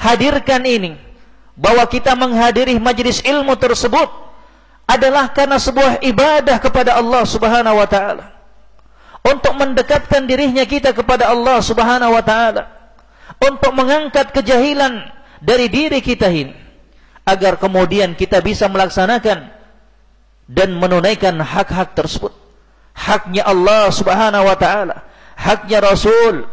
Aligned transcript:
hadirkan 0.00 0.62
ini 0.66 0.96
bahwa 1.54 1.84
kita 1.86 2.16
menghadiri 2.16 2.80
majlis 2.80 3.20
ilmu 3.22 3.54
tersebut 3.60 4.08
adalah 4.90 5.30
karena 5.30 5.60
sebuah 5.60 6.02
ibadah 6.02 6.58
kepada 6.58 6.98
Allah 6.98 7.22
Subhanahu 7.22 7.78
wa 7.78 7.86
taala. 7.86 8.26
Untuk 9.20 9.52
mendekatkan 9.54 10.24
dirinya 10.24 10.64
kita 10.64 10.96
kepada 10.96 11.28
Allah 11.30 11.60
Subhanahu 11.60 12.16
wa 12.16 12.24
taala. 12.24 12.66
Untuk 13.38 13.70
mengangkat 13.76 14.34
kejahilan 14.34 15.06
dari 15.38 15.70
diri 15.70 16.02
kita 16.02 16.26
ini 16.28 16.56
agar 17.22 17.60
kemudian 17.60 18.18
kita 18.18 18.42
bisa 18.42 18.66
melaksanakan 18.66 19.52
dan 20.50 20.68
menunaikan 20.74 21.38
hak-hak 21.38 21.94
tersebut. 21.94 22.34
Haknya 22.96 23.46
Allah 23.46 23.86
Subhanahu 23.94 24.44
wa 24.50 24.56
taala, 24.58 25.06
haknya 25.40 25.80
Rasul, 25.80 26.44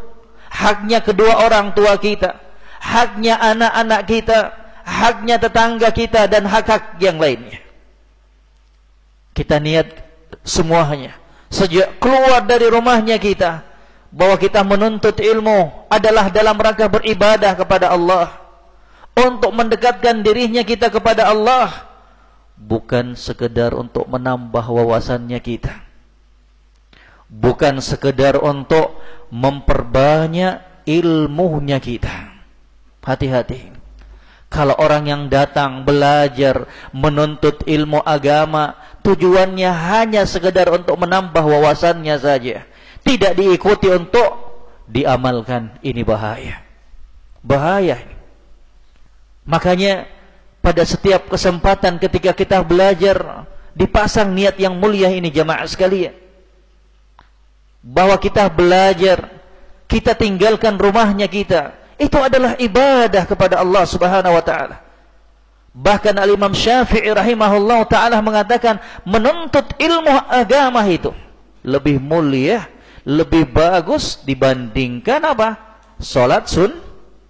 haknya 0.47 1.03
kedua 1.03 1.43
orang 1.43 1.75
tua 1.75 1.99
kita, 1.99 2.39
haknya 2.79 3.35
anak-anak 3.35 4.01
kita, 4.07 4.39
haknya 4.87 5.35
tetangga 5.35 5.91
kita 5.91 6.31
dan 6.31 6.47
hak-hak 6.47 6.95
yang 7.03 7.19
lainnya. 7.19 7.59
Kita 9.35 9.59
niat 9.59 9.91
semuanya. 10.47 11.13
Sejak 11.51 11.99
keluar 11.99 12.43
dari 12.43 12.67
rumahnya 12.67 13.19
kita 13.21 13.63
bahwa 14.11 14.35
kita 14.39 14.63
menuntut 14.65 15.19
ilmu 15.19 15.87
adalah 15.91 16.31
dalam 16.31 16.57
rangka 16.57 16.87
beribadah 16.87 17.53
kepada 17.53 17.91
Allah. 17.91 18.31
Untuk 19.17 19.49
mendekatkan 19.49 20.21
dirinya 20.21 20.61
kita 20.61 20.93
kepada 20.93 21.29
Allah. 21.29 21.89
Bukan 22.57 23.13
sekedar 23.13 23.73
untuk 23.77 24.09
menambah 24.09 24.65
wawasannya 24.65 25.37
kita 25.41 25.86
bukan 27.27 27.83
sekedar 27.83 28.39
untuk 28.39 28.95
memperbanyak 29.31 30.87
ilmunya 30.87 31.77
kita. 31.83 32.39
Hati-hati. 33.03 33.75
Kalau 34.47 34.75
orang 34.79 35.07
yang 35.07 35.23
datang 35.27 35.83
belajar 35.83 36.71
menuntut 36.95 37.67
ilmu 37.67 37.99
agama 37.99 38.79
tujuannya 39.03 39.71
hanya 39.71 40.23
sekedar 40.23 40.71
untuk 40.71 40.95
menambah 40.95 41.43
wawasannya 41.43 42.15
saja. 42.19 42.63
Tidak 43.03 43.35
diikuti 43.35 43.91
untuk 43.91 44.59
diamalkan. 44.87 45.79
Ini 45.83 46.03
bahaya. 46.03 46.63
Bahaya. 47.43 47.99
Makanya 49.47 50.07
pada 50.59 50.83
setiap 50.83 51.31
kesempatan 51.31 51.99
ketika 51.99 52.35
kita 52.35 52.59
belajar 52.63 53.47
dipasang 53.71 54.35
niat 54.35 54.59
yang 54.59 54.75
mulia 54.75 55.07
ini 55.07 55.31
jamaah 55.31 55.63
sekalian 55.63 56.26
bahwa 57.87 58.19
kita 58.19 58.51
belajar 58.51 59.31
kita 59.87 60.11
tinggalkan 60.11 60.75
rumahnya 60.75 61.31
kita 61.31 61.71
itu 61.95 62.19
adalah 62.19 62.59
ibadah 62.59 63.23
kepada 63.23 63.63
Allah 63.63 63.87
Subhanahu 63.87 64.35
wa 64.35 64.43
taala. 64.43 64.83
Bahkan 65.71 66.19
Al-Imam 66.19 66.51
Syafi'i 66.51 67.07
rahimahullah 67.07 67.87
taala 67.87 68.19
mengatakan 68.19 68.83
menuntut 69.07 69.71
ilmu 69.79 70.11
agama 70.27 70.83
itu 70.83 71.15
lebih 71.63 72.03
mulia, 72.03 72.67
lebih 73.07 73.47
bagus 73.47 74.19
dibandingkan 74.27 75.23
apa? 75.23 75.55
Salat 76.03 76.51
sun 76.51 76.75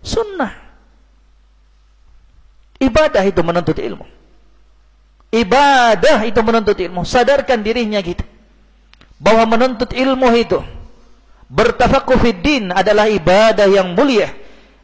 sunnah. 0.01 0.57
Ibadah 2.81 3.23
itu 3.29 3.41
menuntut 3.45 3.77
ilmu. 3.77 4.05
Ibadah 5.29 6.25
itu 6.25 6.39
menuntut 6.41 6.77
ilmu. 6.77 7.05
Sadarkan 7.05 7.61
dirinya 7.61 8.01
kita 8.01 8.36
bahwa 9.17 9.57
menuntut 9.57 9.93
ilmu 9.93 10.29
itu 10.37 10.61
bertafakuh 11.47 12.21
din 12.37 12.69
adalah 12.69 13.07
ibadah 13.09 13.65
yang 13.65 13.95
mulia 13.97 14.29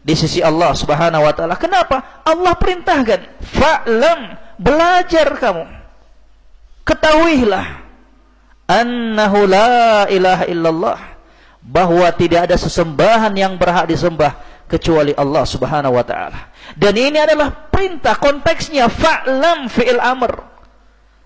di 0.04 0.16
sisi 0.16 0.44
Allah 0.44 0.76
Subhanahu 0.76 1.24
wa 1.24 1.34
taala. 1.36 1.56
Kenapa? 1.56 2.24
Allah 2.28 2.54
perintahkan, 2.60 3.20
"Fa'lam, 3.40 4.20
belajar 4.60 5.28
kamu. 5.40 5.64
Ketahuilah 6.84 7.66
annahu 8.68 9.48
la 9.48 10.08
ilaha 10.12 10.44
illallah 10.52 11.00
bahwa 11.64 12.08
tidak 12.12 12.52
ada 12.52 12.60
sesembahan 12.60 13.32
yang 13.40 13.56
berhak 13.56 13.88
disembah 13.88 14.36
kecuali 14.68 15.16
Allah 15.16 15.44
Subhanahu 15.48 15.96
wa 15.96 16.04
taala. 16.04 16.52
Dan 16.76 16.96
ini 17.00 17.20
adalah 17.20 17.72
perintah 17.72 18.20
konteksnya 18.20 18.92
fa'lam 18.92 19.72
fi'il 19.72 20.00
amr. 20.00 20.52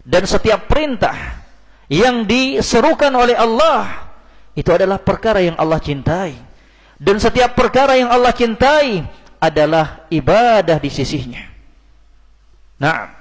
Dan 0.08 0.24
setiap 0.30 0.70
perintah 0.70 1.47
yang 1.88 2.28
diserukan 2.28 3.12
oleh 3.16 3.36
Allah 3.36 4.12
itu 4.56 4.68
adalah 4.72 5.00
perkara 5.00 5.40
yang 5.40 5.56
Allah 5.56 5.80
cintai 5.80 6.36
dan 6.98 7.22
setiap 7.22 7.54
perkara 7.54 7.94
yang 7.96 8.10
Allah 8.10 8.34
cintai 8.34 9.06
adalah 9.38 10.10
ibadah 10.10 10.82
di 10.82 10.90
sisinya. 10.90 11.46
Nah, 12.82 13.14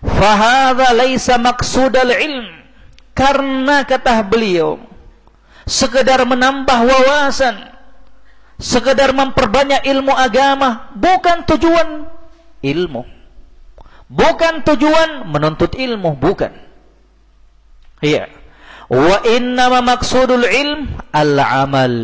fahadha 0.00 0.96
laisa 0.96 1.36
maqsudal 1.36 2.08
ilm 2.08 2.48
karena 3.12 3.84
kata 3.84 4.24
beliau 4.24 4.80
sekedar 5.68 6.24
menambah 6.24 6.78
wawasan, 6.88 7.68
sekedar 8.56 9.12
memperbanyak 9.12 9.84
ilmu 9.84 10.16
agama 10.16 10.88
bukan 10.96 11.44
tujuan 11.44 12.08
ilmu. 12.64 13.04
Bukan 14.08 14.64
tujuan 14.64 15.28
menuntut 15.28 15.76
ilmu, 15.76 16.16
bukan. 16.16 16.67
Iya. 18.02 18.30
Wa 18.88 19.20
innama 19.28 19.84
maksudul 19.84 20.48
ilm 20.48 20.88
al-amal. 21.12 21.94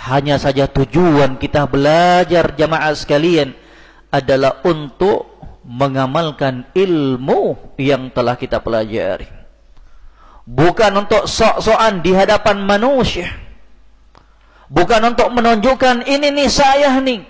Hanya 0.00 0.40
saja 0.40 0.64
tujuan 0.64 1.36
kita 1.36 1.68
belajar 1.68 2.56
jamaah 2.56 2.96
sekalian 2.96 3.52
adalah 4.08 4.64
untuk 4.64 5.28
mengamalkan 5.64 6.66
ilmu 6.72 7.56
yang 7.76 8.08
telah 8.10 8.34
kita 8.34 8.64
pelajari. 8.64 9.28
Bukan 10.48 10.92
untuk 11.04 11.28
sok-sokan 11.28 12.00
di 12.00 12.16
hadapan 12.16 12.64
manusia. 12.64 13.28
Bukan 14.72 15.14
untuk 15.14 15.30
menunjukkan 15.30 16.08
ini 16.08 16.32
nih 16.32 16.48
saya 16.50 16.96
nih. 16.98 17.22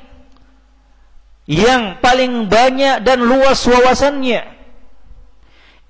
Yang 1.51 1.99
paling 1.99 2.47
banyak 2.47 3.03
dan 3.03 3.19
luas 3.21 3.61
wawasannya. 3.67 4.60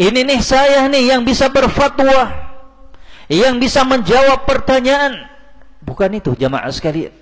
Ini 0.00 0.25
nih 0.25 0.41
saya 0.41 0.88
nih 0.88 1.12
yang 1.12 1.29
bisa 1.29 1.52
berfatwa 1.52 2.32
yang 3.29 3.61
bisa 3.62 3.87
menjawab 3.87 4.49
pertanyaan. 4.49 5.29
Bukan 5.85 6.11
itu 6.17 6.32
jamaah 6.35 6.73
sekalian. 6.73 7.12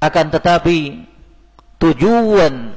Akan 0.00 0.32
tetapi 0.32 1.04
tujuan 1.82 2.72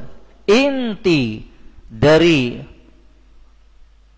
inti 0.50 1.48
dari 1.88 2.60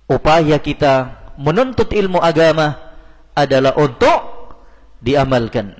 upaya 0.09 0.57
kita 0.57 1.13
menuntut 1.37 1.93
ilmu 1.93 2.17
agama 2.17 2.79
adalah 3.37 3.77
untuk 3.77 4.19
diamalkan. 5.03 5.77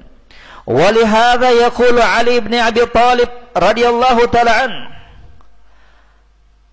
Walihada 0.68 1.56
yaqulu 1.56 2.02
Ali 2.04 2.44
bin 2.44 2.60
Abi 2.60 2.84
Talib 2.92 3.30
radhiyallahu 3.56 4.22
taala 4.30 4.54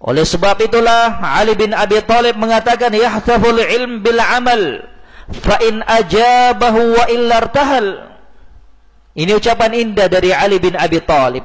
Oleh 0.02 0.26
sebab 0.26 0.58
itulah 0.58 1.22
Ali 1.22 1.54
bin 1.54 1.70
Abi 1.70 2.02
Talib 2.02 2.34
mengatakan 2.34 2.90
yahtaful 2.90 3.54
ilm 3.54 4.02
bil 4.02 4.18
amal 4.18 4.82
fa 5.30 5.62
in 5.62 5.78
ajabahu 5.86 6.98
wa 6.98 7.06
illartahal 7.06 8.12
ini 9.12 9.30
ucapan 9.36 9.72
indah 9.76 10.08
dari 10.08 10.32
Ali 10.32 10.56
bin 10.56 10.72
Abi 10.72 11.04
Thalib. 11.04 11.44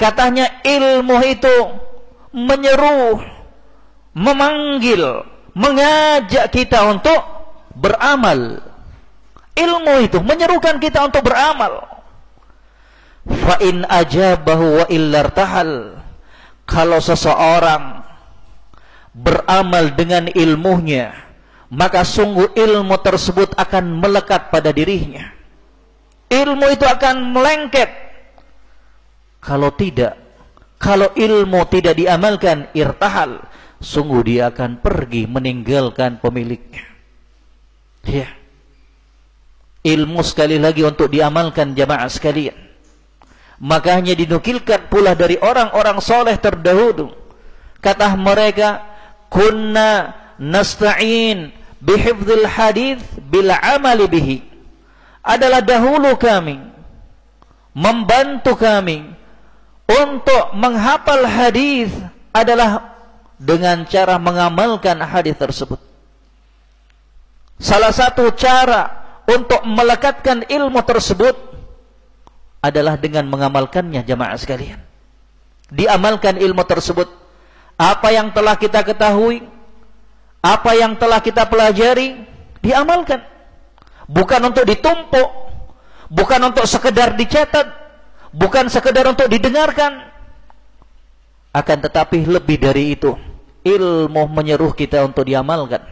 Katanya 0.00 0.64
ilmu 0.64 1.20
itu 1.22 1.54
menyeru 2.32 3.20
memanggil 4.16 5.28
mengajak 5.52 6.48
kita 6.48 6.88
untuk 6.88 7.20
beramal. 7.76 8.64
Ilmu 9.52 9.94
itu 10.00 10.18
menyerukan 10.24 10.80
kita 10.80 11.04
untuk 11.04 11.28
beramal. 11.28 11.84
Fa 13.22 13.60
in 13.60 13.84
ajabahu 13.84 14.82
wa 14.82 14.86
illartahal 14.88 16.01
kalau 16.68 17.02
seseorang 17.02 18.04
beramal 19.12 19.92
dengan 19.92 20.30
ilmunya 20.32 21.22
maka 21.72 22.04
sungguh 22.04 22.52
ilmu 22.52 23.00
tersebut 23.00 23.56
akan 23.56 23.96
melekat 23.96 24.52
pada 24.52 24.68
dirinya. 24.76 25.32
Ilmu 26.28 26.68
itu 26.68 26.84
akan 26.84 27.32
melengket. 27.32 27.88
Kalau 29.40 29.72
tidak, 29.72 30.20
kalau 30.76 31.08
ilmu 31.16 31.64
tidak 31.72 31.96
diamalkan, 31.96 32.68
irtahal, 32.76 33.40
sungguh 33.80 34.20
dia 34.20 34.52
akan 34.52 34.84
pergi 34.84 35.24
meninggalkan 35.24 36.20
pemiliknya. 36.20 36.84
Ya. 38.04 38.28
Ilmu 39.82 40.20
sekali 40.22 40.60
lagi 40.60 40.84
untuk 40.84 41.10
diamalkan 41.10 41.72
jamaah 41.72 42.06
sekalian. 42.06 42.54
Makanya 43.62 44.18
dinukilkan 44.18 44.90
pula 44.90 45.14
dari 45.14 45.38
orang-orang 45.38 46.02
soleh 46.02 46.34
terdahulu. 46.34 47.14
Kata 47.78 48.10
mereka, 48.18 48.82
kunna 49.30 50.18
nasta'in 50.42 51.54
bihifdzil 51.78 52.46
hadis 52.46 52.98
bil 53.30 53.54
amali 53.54 54.06
bihi 54.10 54.38
adalah 55.22 55.62
dahulu 55.62 56.18
kami 56.18 56.58
membantu 57.74 58.58
kami 58.58 59.06
untuk 59.86 60.44
menghafal 60.58 61.22
hadis 61.22 61.94
adalah 62.34 62.98
dengan 63.38 63.86
cara 63.86 64.18
mengamalkan 64.18 64.98
hadis 65.06 65.38
tersebut. 65.38 65.78
Salah 67.62 67.94
satu 67.94 68.34
cara 68.34 68.90
untuk 69.26 69.62
melekatkan 69.66 70.50
ilmu 70.50 70.82
tersebut 70.82 71.34
adalah 72.62 72.94
dengan 72.94 73.26
mengamalkannya 73.26 74.06
jamaah 74.06 74.38
sekalian. 74.38 74.78
Diamalkan 75.74 76.38
ilmu 76.38 76.62
tersebut. 76.62 77.10
Apa 77.74 78.14
yang 78.14 78.30
telah 78.30 78.54
kita 78.54 78.86
ketahui, 78.86 79.42
apa 80.38 80.70
yang 80.78 80.94
telah 80.94 81.18
kita 81.18 81.50
pelajari, 81.50 82.22
diamalkan. 82.62 83.26
Bukan 84.06 84.40
untuk 84.46 84.62
ditumpuk, 84.62 85.28
bukan 86.06 86.40
untuk 86.54 86.70
sekedar 86.70 87.18
dicatat, 87.18 87.66
bukan 88.30 88.70
sekedar 88.70 89.10
untuk 89.10 89.26
didengarkan. 89.26 90.14
Akan 91.50 91.82
tetapi 91.82 92.22
lebih 92.30 92.62
dari 92.62 92.94
itu, 92.94 93.18
ilmu 93.66 94.22
menyeruh 94.30 94.70
kita 94.70 95.02
untuk 95.02 95.26
diamalkan. 95.26 95.82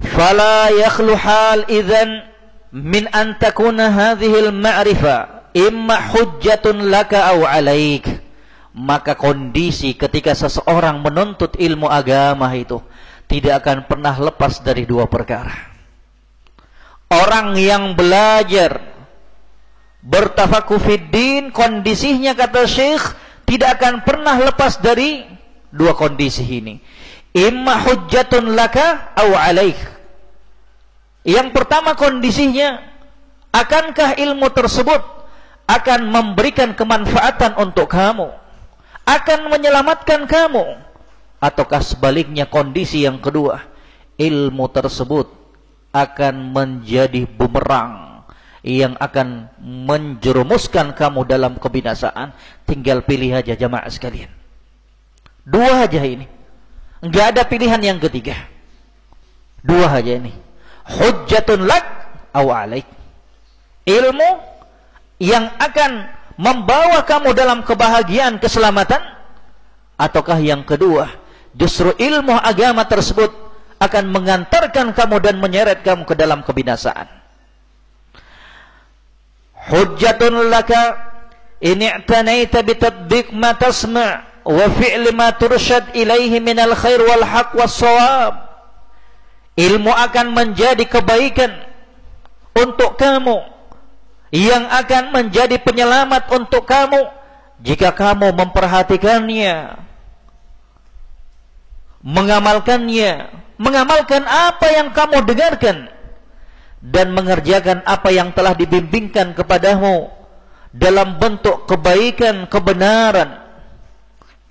Fala 0.00 0.72
yakhlu 0.72 1.12
hal 1.12 1.68
idzan 1.68 2.29
min 2.74 3.10
an 3.10 3.38
takuna 3.38 3.90
hadhihi 3.90 4.50
al-ma'rifah 4.50 5.52
imma 5.54 5.98
hujjatun 6.14 6.90
laka 6.90 7.34
aw 7.34 7.42
'alaik. 7.46 8.06
Maka 8.70 9.18
kondisi 9.18 9.98
ketika 9.98 10.30
seseorang 10.30 11.02
menuntut 11.02 11.58
ilmu 11.58 11.90
agama 11.90 12.54
itu 12.54 12.78
tidak 13.26 13.66
akan 13.66 13.90
pernah 13.90 14.14
lepas 14.14 14.62
dari 14.62 14.86
dua 14.86 15.10
perkara. 15.10 15.74
Orang 17.10 17.58
yang 17.58 17.98
belajar 17.98 18.78
bertafakuh 20.06 20.78
kondisinya 21.50 22.38
kata 22.38 22.62
Syekh 22.70 23.02
tidak 23.42 23.82
akan 23.82 24.06
pernah 24.06 24.38
lepas 24.38 24.78
dari 24.78 25.26
dua 25.74 25.98
kondisi 25.98 26.46
ini 26.46 26.78
imma 27.34 27.78
hujjatun 27.86 28.54
laka 28.54 29.14
au 29.14 29.34
alaih. 29.34 29.76
Yang 31.20 31.52
pertama 31.52 31.92
kondisinya, 31.92 32.80
akankah 33.52 34.16
ilmu 34.16 34.48
tersebut 34.52 35.02
akan 35.68 36.00
memberikan 36.08 36.72
kemanfaatan 36.72 37.60
untuk 37.60 37.92
kamu? 37.92 38.32
Akan 39.04 39.52
menyelamatkan 39.52 40.24
kamu? 40.24 40.80
Ataukah 41.40 41.80
sebaliknya 41.84 42.48
kondisi 42.48 43.04
yang 43.04 43.20
kedua, 43.20 43.64
ilmu 44.16 44.68
tersebut 44.72 45.28
akan 45.90 46.52
menjadi 46.52 47.24
bumerang 47.26 48.24
yang 48.60 48.92
akan 49.00 49.48
menjerumuskan 49.60 50.92
kamu 50.92 51.24
dalam 51.24 51.56
kebinasaan. 51.56 52.32
Tinggal 52.68 53.04
pilih 53.04 53.40
aja 53.40 53.56
jamaah 53.56 53.88
sekalian. 53.88 54.28
Dua 55.44 55.88
aja 55.88 56.04
ini. 56.04 56.28
Enggak 57.00 57.36
ada 57.36 57.42
pilihan 57.48 57.80
yang 57.80 57.98
ketiga. 57.98 58.36
Dua 59.64 59.88
aja 59.88 60.20
ini. 60.20 60.49
Hujjatun 60.90 61.70
lak 61.70 61.84
aw 62.34 62.46
alaik. 62.50 62.86
Ilmu 63.86 64.30
yang 65.22 65.46
akan 65.60 66.10
membawa 66.40 67.04
kamu 67.06 67.36
dalam 67.36 67.62
kebahagiaan, 67.62 68.42
keselamatan 68.42 69.00
ataukah 70.00 70.40
yang 70.40 70.64
kedua, 70.64 71.12
justru 71.54 71.92
ilmu 71.94 72.34
agama 72.34 72.88
tersebut 72.88 73.30
akan 73.80 74.04
mengantarkan 74.12 74.92
kamu 74.92 75.16
dan 75.24 75.36
menyeret 75.40 75.80
kamu 75.86 76.04
ke 76.04 76.14
dalam 76.18 76.44
kebinasaan. 76.44 77.08
Hujjatun 79.70 80.48
laka 80.48 80.96
in 81.60 81.84
i'tanaita 81.84 82.64
bitatbiq 82.64 83.30
ma 83.36 83.52
tasma' 83.54 84.44
wa 84.48 84.66
fi'li 84.72 85.12
ma 85.12 85.36
tursyad 85.36 85.92
ilaihi 85.92 86.40
minal 86.40 86.72
khair 86.72 86.98
wal 87.04 87.24
haq 87.24 87.52
was 87.52 87.76
sawab 87.76 88.49
ilmu 89.58 89.90
akan 89.90 90.26
menjadi 90.34 90.84
kebaikan 90.86 91.50
untuk 92.54 92.98
kamu 92.98 93.42
yang 94.30 94.66
akan 94.70 95.10
menjadi 95.10 95.58
penyelamat 95.58 96.30
untuk 96.30 96.66
kamu 96.66 97.10
jika 97.62 97.90
kamu 97.90 98.30
memperhatikannya 98.34 99.82
mengamalkannya 102.00 103.30
mengamalkan 103.60 104.24
apa 104.24 104.66
yang 104.72 104.88
kamu 104.94 105.26
dengarkan 105.26 105.92
dan 106.80 107.12
mengerjakan 107.12 107.84
apa 107.84 108.08
yang 108.08 108.32
telah 108.32 108.56
dibimbingkan 108.56 109.36
kepadamu 109.36 110.08
dalam 110.72 111.20
bentuk 111.20 111.68
kebaikan 111.68 112.48
kebenaran 112.48 113.50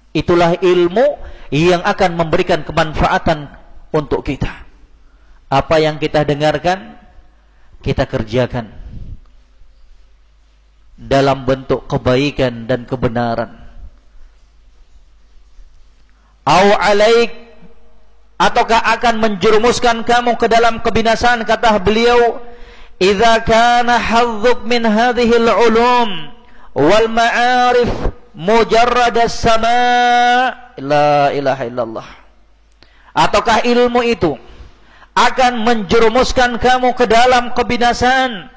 Itulah 0.10 0.58
ilmu 0.58 1.22
yang 1.54 1.86
akan 1.86 2.18
memberikan 2.18 2.66
kemanfaatan 2.66 3.50
untuk 3.94 4.26
kita. 4.26 4.69
Apa 5.50 5.82
yang 5.82 5.98
kita 5.98 6.22
dengarkan, 6.22 6.94
kita 7.82 8.06
kerjakan 8.06 8.70
dalam 10.94 11.48
bentuk 11.48 11.90
kebaikan 11.90 12.70
dan 12.70 12.86
kebenaran. 12.86 13.56
Au 16.46 16.70
alaik 16.78 17.34
ataukah 18.40 18.80
akan 19.00 19.16
menjerumuskan 19.20 20.08
kamu 20.08 20.40
ke 20.40 20.48
dalam 20.48 20.80
kebinasaan 20.80 21.44
kata 21.44 21.76
beliau 21.84 22.40
idza 23.00 23.44
kana 23.44 24.00
hazzuk 24.00 24.64
min 24.64 24.88
hadhihi 24.88 25.36
al-ulum 25.40 26.10
wal 26.76 27.08
ma'arif 27.12 27.92
mujarrad 28.36 29.16
as-sama 29.20 30.56
la 30.80 31.36
ilaha 31.36 31.64
illallah 31.68 32.08
ataukah 33.12 33.68
ilmu 33.68 34.00
itu 34.08 34.40
akan 35.20 35.68
menjerumuskan 35.68 36.56
kamu 36.56 36.96
ke 36.96 37.04
dalam 37.04 37.52
kebinasaan 37.52 38.48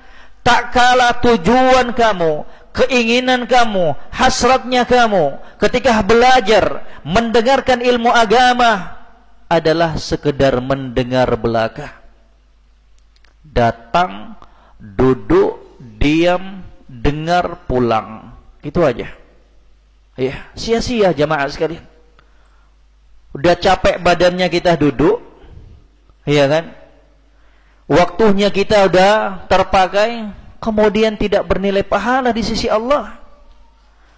tak 0.47 0.71
kala 0.71 1.19
tujuan 1.19 1.91
kamu 1.91 2.47
keinginan 2.71 3.51
kamu 3.51 3.99
hasratnya 4.15 4.87
kamu 4.87 5.39
ketika 5.59 5.99
belajar 6.07 6.87
mendengarkan 7.03 7.83
ilmu 7.83 8.11
agama 8.15 9.03
adalah 9.53 10.01
sekedar 10.01 10.57
mendengar 10.65 11.29
belaka. 11.37 11.93
Datang 13.45 14.41
duduk 14.81 15.77
diam 16.01 16.65
dengar 16.89 17.69
pulang. 17.69 18.33
Itu 18.65 18.81
aja. 18.81 19.13
Ya, 20.17 20.49
sia-sia 20.57 21.13
jamaah 21.13 21.45
sekalian. 21.53 21.85
Udah 23.33 23.57
capek 23.57 24.01
badannya 24.01 24.49
kita 24.49 24.77
duduk, 24.77 25.21
iya 26.27 26.47
kan? 26.47 26.65
Waktunya 27.91 28.49
kita 28.49 28.89
udah 28.89 29.45
terpakai, 29.51 30.31
kemudian 30.63 31.19
tidak 31.19 31.45
bernilai 31.45 31.83
pahala 31.83 32.31
di 32.31 32.41
sisi 32.41 32.71
Allah. 32.71 33.19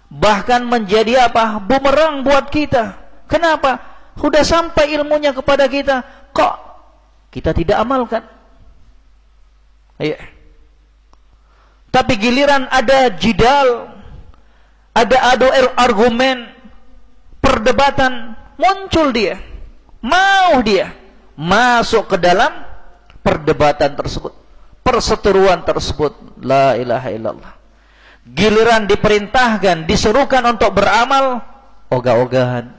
Bahkan 0.07 0.63
menjadi 0.63 1.27
apa? 1.27 1.59
Bumerang 1.59 2.21
buat 2.21 2.47
kita. 2.53 2.95
Kenapa? 3.25 3.81
Sudah 4.15 4.45
sampai 4.45 4.95
ilmunya 4.95 5.35
kepada 5.35 5.65
kita, 5.67 6.05
kok 6.31 6.55
kita 7.33 7.51
tidak 7.51 7.77
amalkan? 7.81 8.23
Iya. 9.99 10.21
Tapi 11.91 12.13
giliran 12.15 12.69
ada 12.71 13.11
jidal, 13.11 13.91
ada 14.95 15.17
adu 15.35 15.51
argumen, 15.75 16.47
perdebatan, 17.43 18.39
muncul 18.55 19.11
dia. 19.11 19.41
Mau 19.99 20.63
dia 20.63 21.04
masuk 21.35 22.11
ke 22.11 22.17
dalam 22.19 22.51
perdebatan 23.21 23.95
tersebut. 23.95 24.33
Perseteruan 24.81 25.63
tersebut. 25.63 26.15
La 26.41 26.75
ilaha 26.79 27.09
illallah. 27.11 27.53
Giliran 28.25 28.89
diperintahkan, 28.89 29.85
disuruhkan 29.85 30.41
untuk 30.49 30.73
beramal, 30.73 31.45
ogah-ogahan. 31.93 32.73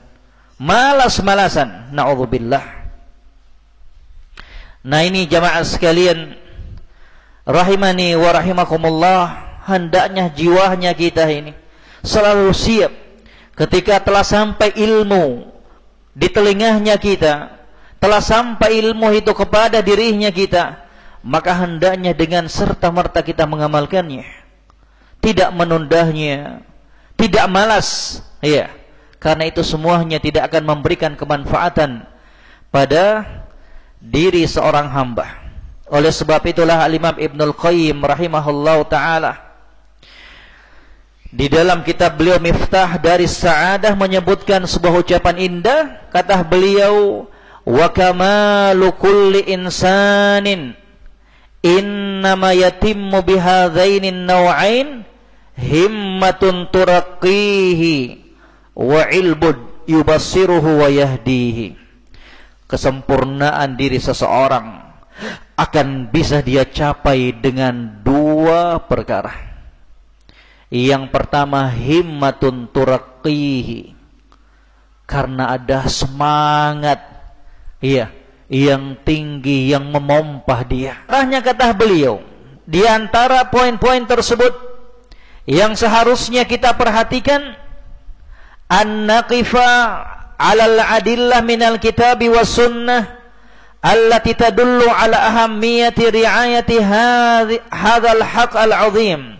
Malas-malasan. 0.59 1.93
Na'udzubillah. 1.93 2.65
Nah 4.83 5.01
ini 5.03 5.25
jamaah 5.29 5.63
sekalian. 5.63 6.35
Rahimani 7.47 8.15
wa 8.19 8.29
rahimakumullah. 8.35 9.23
Hendaknya 9.67 10.31
jiwanya 10.31 10.95
kita 10.95 11.27
ini 11.27 11.51
selalu 12.07 12.55
siap 12.55 12.91
ketika 13.57 13.99
telah 13.99 14.23
sampai 14.23 14.71
ilmu 14.79 15.49
di 16.15 16.31
telinganya 16.31 16.95
kita, 16.95 17.56
telah 18.07 18.23
sampai 18.23 18.79
ilmu 18.79 19.11
itu 19.11 19.35
kepada 19.35 19.83
dirinya 19.83 20.31
kita, 20.31 20.79
maka 21.27 21.51
hendaknya 21.59 22.15
dengan 22.15 22.47
serta-merta 22.47 23.19
kita 23.19 23.43
mengamalkannya. 23.43 24.23
Tidak 25.19 25.51
menundahnya, 25.51 26.63
tidak 27.19 27.45
malas, 27.51 28.23
ya. 28.39 28.71
Karena 29.19 29.51
itu 29.51 29.59
semuanya 29.59 30.23
tidak 30.23 30.47
akan 30.47 30.63
memberikan 30.63 31.19
kemanfaatan 31.19 32.07
pada 32.71 33.27
diri 33.99 34.47
seorang 34.47 34.87
hamba. 34.87 35.27
Oleh 35.91 36.15
sebab 36.15 36.47
itulah 36.47 36.79
Al-Imam 36.87 37.19
Ibnul 37.19 37.59
Qayyim 37.59 37.99
rahimahullah 38.07 38.87
ta'ala 38.87 39.33
di 41.27 41.51
dalam 41.51 41.83
kitab 41.83 42.15
beliau 42.15 42.39
Miftah 42.39 42.95
dari 43.03 43.27
Sa'adah 43.27 43.99
menyebutkan 43.99 44.63
sebuah 44.63 45.03
ucapan 45.03 45.35
indah. 45.35 46.07
Kata 46.07 46.39
beliau, 46.39 47.27
"Wa 47.67 47.91
kamalu 47.91 48.95
kulli 48.95 49.51
insanin 49.51 50.71
innama 51.59 52.55
yatimmu 52.55 53.19
bihadzaini 53.27 54.15
nawain 54.15 55.03
himmatun 55.59 56.71
turaqqihi 56.71 58.23
wa 58.71 59.03
ilbud 59.11 59.83
yubassiruhu 59.83 60.79
wa 60.79 60.87
yahdihi." 60.87 61.75
Kesempurnaan 62.71 63.75
diri 63.75 63.99
seseorang 63.99 64.87
akan 65.59 66.07
bisa 66.07 66.39
dia 66.39 66.63
capai 66.63 67.35
dengan 67.35 67.99
dua 68.03 68.79
perkara 68.87 69.47
yang 70.67 71.07
pertama 71.11 71.71
himmatun 71.71 72.67
turaqihi. 72.71 73.95
Karena 75.07 75.55
ada 75.55 75.87
semangat 75.87 77.16
iya 77.83 78.13
yang 78.47 78.95
tinggi 79.03 79.71
yang 79.71 79.91
memompah 79.91 80.61
dia. 80.63 80.93
Hanya 81.11 81.43
kata 81.43 81.75
beliau, 81.75 82.23
di 82.63 82.83
antara 82.87 83.47
poin-poin 83.51 84.07
tersebut 84.07 84.55
yang 85.47 85.75
seharusnya 85.75 86.47
kita 86.47 86.75
perhatikan 86.75 87.55
an-naqifa 88.71 89.71
'alal 90.39 90.79
adillah 90.79 91.43
minal 91.43 91.79
kitabi 91.79 92.31
was 92.31 92.55
sunnah 92.55 93.19
allati 93.83 94.35
tadullu 94.35 94.87
ala 94.87 95.27
ahammiyati 95.31 96.11
riayati 96.11 96.83
hadzal 97.71 98.23
haqq 98.23 98.53
al-'azim 98.55 99.37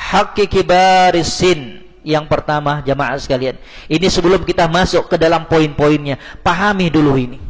Hakki 0.00 0.48
kibarisin. 0.48 1.84
Yang 2.00 2.32
pertama 2.32 2.80
jamaah 2.80 3.20
sekalian. 3.20 3.60
Ini 3.84 4.08
sebelum 4.08 4.48
kita 4.48 4.64
masuk 4.64 5.12
ke 5.12 5.20
dalam 5.20 5.44
poin-poinnya. 5.44 6.16
Pahami 6.40 6.88
dulu 6.88 7.20
ini. 7.20 7.49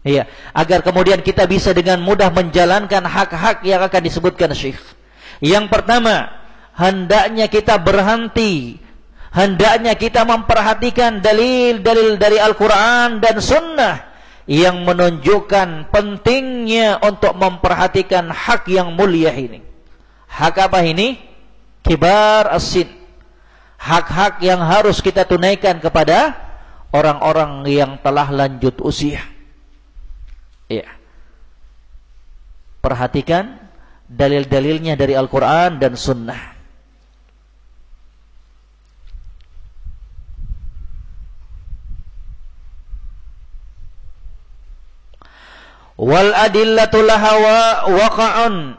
Iya, 0.00 0.24
agar 0.56 0.80
kemudian 0.80 1.20
kita 1.20 1.44
bisa 1.44 1.76
dengan 1.76 2.00
mudah 2.00 2.32
menjalankan 2.32 3.04
hak-hak 3.04 3.60
yang 3.68 3.84
akan 3.84 4.00
disebutkan 4.00 4.48
Syekh. 4.56 4.80
Yang 5.44 5.68
pertama, 5.68 6.32
hendaknya 6.72 7.52
kita 7.52 7.76
berhenti, 7.76 8.80
hendaknya 9.28 9.92
kita 10.00 10.24
memperhatikan 10.24 11.20
dalil-dalil 11.20 12.16
dari 12.16 12.40
Al-Qur'an 12.40 13.20
dan 13.20 13.44
Sunnah 13.44 14.08
yang 14.48 14.88
menunjukkan 14.88 15.92
pentingnya 15.92 17.04
untuk 17.04 17.36
memperhatikan 17.36 18.32
hak 18.32 18.72
yang 18.72 18.96
mulia 18.96 19.36
ini. 19.36 19.60
Hak 20.32 20.56
apa 20.64 20.80
ini? 20.80 21.28
kibar 21.80 22.52
asin 22.52 23.00
hak-hak 23.80 24.44
yang 24.44 24.60
harus 24.60 25.00
kita 25.00 25.24
tunaikan 25.24 25.80
kepada 25.80 26.36
orang-orang 26.92 27.64
yang 27.64 27.96
telah 28.04 28.28
lanjut 28.28 28.76
usia. 28.84 29.24
Ya. 30.70 30.86
Perhatikan 32.78 33.58
dalil-dalilnya 34.06 34.94
dari 34.94 35.18
Al-Quran 35.18 35.82
dan 35.82 35.98
Sunnah. 35.98 36.38
Wal 46.00 46.32
adillatu 46.32 47.04
laha 47.04 47.32
waqa'un 47.90 48.78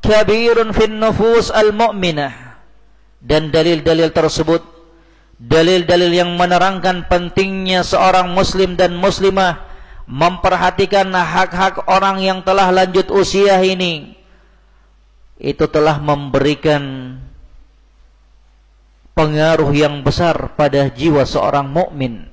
kabirun 0.00 0.72
fin 0.72 0.96
nufus 0.96 1.52
al-mu'minah 1.52 2.32
dan 3.20 3.52
dalil-dalil 3.52 4.08
tersebut 4.08 4.64
dalil-dalil 5.36 6.16
yang 6.16 6.32
menerangkan 6.40 7.12
pentingnya 7.12 7.84
seorang 7.84 8.32
muslim 8.32 8.80
dan 8.80 8.96
muslimah 8.96 9.71
memperhatikan 10.06 11.10
hak-hak 11.14 11.86
orang 11.86 12.20
yang 12.20 12.42
telah 12.42 12.70
lanjut 12.74 13.08
usia 13.14 13.62
ini 13.62 14.18
itu 15.42 15.64
telah 15.66 15.98
memberikan 15.98 17.16
pengaruh 19.18 19.70
yang 19.74 20.06
besar 20.06 20.54
pada 20.54 20.86
jiwa 20.88 21.26
seorang 21.26 21.66
mukmin. 21.66 22.30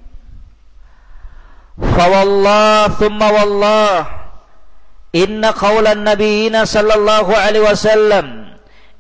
Fa 1.80 2.06
wallah 2.12 2.92
thumma 3.00 3.28
wallah 3.32 3.96
Inna 5.16 5.56
qawlan 5.56 6.06
nabiyina 6.06 6.68
sallallahu 6.68 7.32
alaihi 7.32 7.66
wasallam 7.66 8.52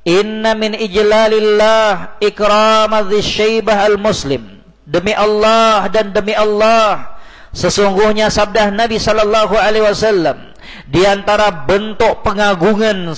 Inna 0.07 0.55
min 0.55 0.73
ijlalillah 0.73 2.17
ikram 2.23 2.95
syaibah 3.19 3.83
al-muslim 3.83 4.63
Demi 4.87 5.11
Allah 5.11 5.91
dan 5.91 6.15
demi 6.15 6.33
Allah 6.33 7.18
Sesungguhnya 7.49 8.29
sabda 8.29 8.69
Nabi 8.69 9.01
sallallahu 9.01 9.57
alaihi 9.57 9.85
wasallam 9.85 10.53
di 10.85 11.01
antara 11.01 11.49
bentuk 11.65 12.21
pengagungan 12.21 13.09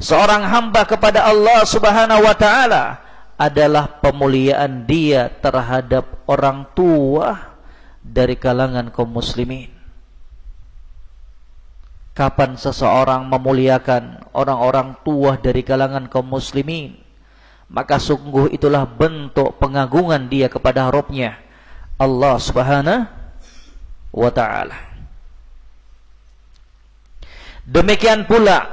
seorang 0.00 0.44
hamba 0.44 0.84
kepada 0.84 1.24
Allah 1.24 1.64
Subhanahu 1.64 2.20
wa 2.24 2.36
taala 2.36 3.00
adalah 3.40 4.00
pemuliaan 4.04 4.84
dia 4.84 5.32
terhadap 5.40 6.04
orang 6.28 6.68
tua 6.76 7.56
dari 8.04 8.36
kalangan 8.36 8.92
kaum 8.92 9.16
muslimin. 9.16 9.72
Kapan 12.12 12.60
seseorang 12.60 13.24
memuliakan 13.32 14.28
orang-orang 14.36 15.00
tua 15.00 15.40
dari 15.40 15.64
kalangan 15.64 16.04
kaum 16.12 16.28
muslimin 16.28 17.00
maka 17.70 18.02
sungguh 18.02 18.50
itulah 18.50 18.82
bentuk 18.82 19.56
pengagungan 19.62 20.26
dia 20.26 20.50
kepada 20.50 20.90
Rabbnya 20.90 21.38
Allah 21.96 22.34
Subhanahu 22.36 23.19
wa 24.10 24.30
taala. 24.30 24.76
Demikian 27.66 28.26
pula 28.26 28.66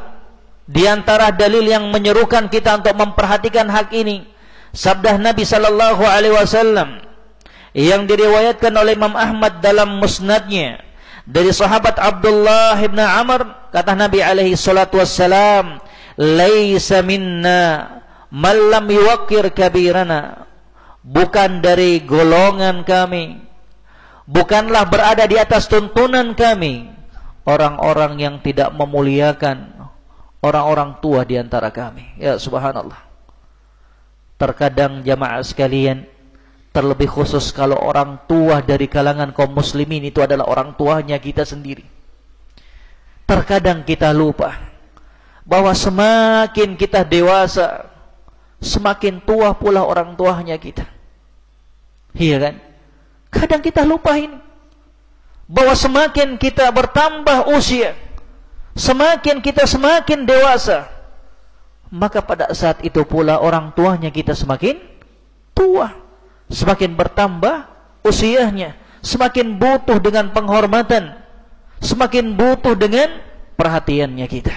di 0.67 0.83
antara 0.89 1.31
dalil 1.31 1.63
yang 1.63 1.87
menyerukan 1.93 2.49
kita 2.49 2.81
untuk 2.81 2.97
memperhatikan 2.97 3.69
hak 3.69 3.93
ini 3.93 4.25
sabda 4.73 5.21
Nabi 5.21 5.47
sallallahu 5.47 6.03
alaihi 6.03 6.35
wasallam 6.35 7.05
yang 7.77 8.09
diriwayatkan 8.09 8.73
oleh 8.73 8.97
Imam 8.97 9.13
Ahmad 9.13 9.61
dalam 9.61 10.01
musnadnya 10.01 10.81
dari 11.27 11.51
sahabat 11.51 11.99
Abdullah 11.99 12.79
bin 12.79 12.99
Amr 12.99 13.69
kata 13.69 13.93
Nabi 13.93 14.23
alaihi 14.23 14.55
salatu 14.55 14.97
wassalam 14.99 15.83
laisa 16.17 17.03
minna 17.05 18.01
man 18.33 18.57
lam 18.71 18.87
yuwaqqir 18.87 19.51
kabirana. 19.53 20.47
Bukan 21.07 21.63
dari 21.63 22.03
golongan 22.03 22.83
kami 22.83 23.46
bukanlah 24.27 24.83
berada 24.85 25.23
di 25.23 25.39
atas 25.39 25.71
tuntunan 25.71 26.35
kami 26.35 26.91
orang-orang 27.47 28.19
yang 28.19 28.35
tidak 28.43 28.69
memuliakan 28.75 29.71
orang-orang 30.43 30.99
tua 30.99 31.23
di 31.23 31.39
antara 31.39 31.71
kami 31.71 32.19
ya 32.19 32.35
subhanallah 32.35 32.99
terkadang 34.37 35.01
jamaah 35.01 35.41
sekalian 35.41 36.05
Terlebih 36.77 37.09
khusus 37.09 37.49
kalau 37.49 37.73
orang 37.73 38.21
tua 38.29 38.61
dari 38.61 38.85
kalangan 38.85 39.33
kaum 39.33 39.49
muslimin 39.49 40.13
itu 40.13 40.21
adalah 40.21 40.45
orang 40.45 40.77
tuanya 40.77 41.17
kita 41.17 41.41
sendiri. 41.41 41.81
Terkadang 43.25 43.81
kita 43.81 44.13
lupa 44.13 44.53
bahwa 45.41 45.73
semakin 45.73 46.77
kita 46.77 47.01
dewasa, 47.01 47.89
semakin 48.61 49.25
tua 49.25 49.57
pula 49.57 49.89
orang 49.89 50.13
tuanya 50.13 50.53
kita. 50.61 50.85
Iya 52.13 52.37
kan? 52.45 52.55
Kadang 53.37 53.61
kita 53.61 53.85
lupa 53.85 54.17
ini. 54.17 54.41
Bahwa 55.47 55.77
semakin 55.77 56.35
kita 56.35 56.67
bertambah 56.73 57.53
usia, 57.55 57.95
semakin 58.75 59.39
kita 59.39 59.63
semakin 59.63 60.27
dewasa, 60.27 60.91
maka 61.87 62.19
pada 62.19 62.51
saat 62.51 62.83
itu 62.83 63.07
pula 63.07 63.39
orang 63.39 63.71
tuanya 63.71 64.11
kita 64.11 64.35
semakin 64.35 64.75
tua 65.55 66.07
semakin 66.47 66.95
bertambah 66.95 67.67
usianya, 68.07 68.75
semakin 69.03 69.59
butuh 69.59 69.99
dengan 69.99 70.31
penghormatan, 70.31 71.19
semakin 71.83 72.35
butuh 72.35 72.75
dengan 72.75 73.19
perhatiannya 73.59 74.27
kita. 74.27 74.55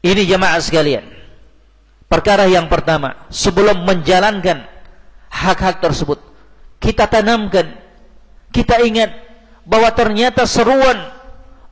Ini 0.00 0.22
jemaah 0.24 0.56
sekalian. 0.62 1.04
Perkara 2.10 2.48
yang 2.50 2.66
pertama, 2.66 3.28
sebelum 3.30 3.86
menjalankan 3.86 4.66
hak-hak 5.30 5.80
tersebut, 5.80 6.18
kita 6.82 7.06
tanamkan, 7.06 7.78
kita 8.50 8.82
ingat 8.82 9.14
bahwa 9.64 9.88
ternyata 9.94 10.44
seruan 10.44 10.98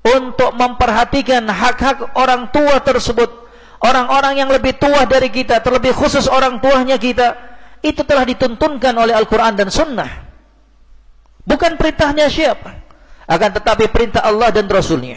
untuk 0.07 0.55
memperhatikan 0.55 1.45
hak-hak 1.51 2.15
orang 2.17 2.49
tua 2.55 2.81
tersebut 2.81 3.49
orang-orang 3.83 4.43
yang 4.43 4.51
lebih 4.51 4.77
tua 4.79 5.07
dari 5.07 5.31
kita, 5.31 5.63
terlebih 5.63 5.95
khusus 5.95 6.27
orang 6.27 6.59
tuanya 6.59 6.99
kita, 6.99 7.35
itu 7.83 8.03
telah 8.03 8.27
dituntunkan 8.27 8.95
oleh 8.95 9.15
Al-Quran 9.15 9.55
dan 9.55 9.69
Sunnah. 9.71 10.27
Bukan 11.47 11.79
perintahnya 11.81 12.29
siapa? 12.29 12.75
Akan 13.29 13.55
tetapi 13.55 13.89
perintah 13.89 14.25
Allah 14.25 14.53
dan 14.53 14.67
Rasulnya. 14.69 15.17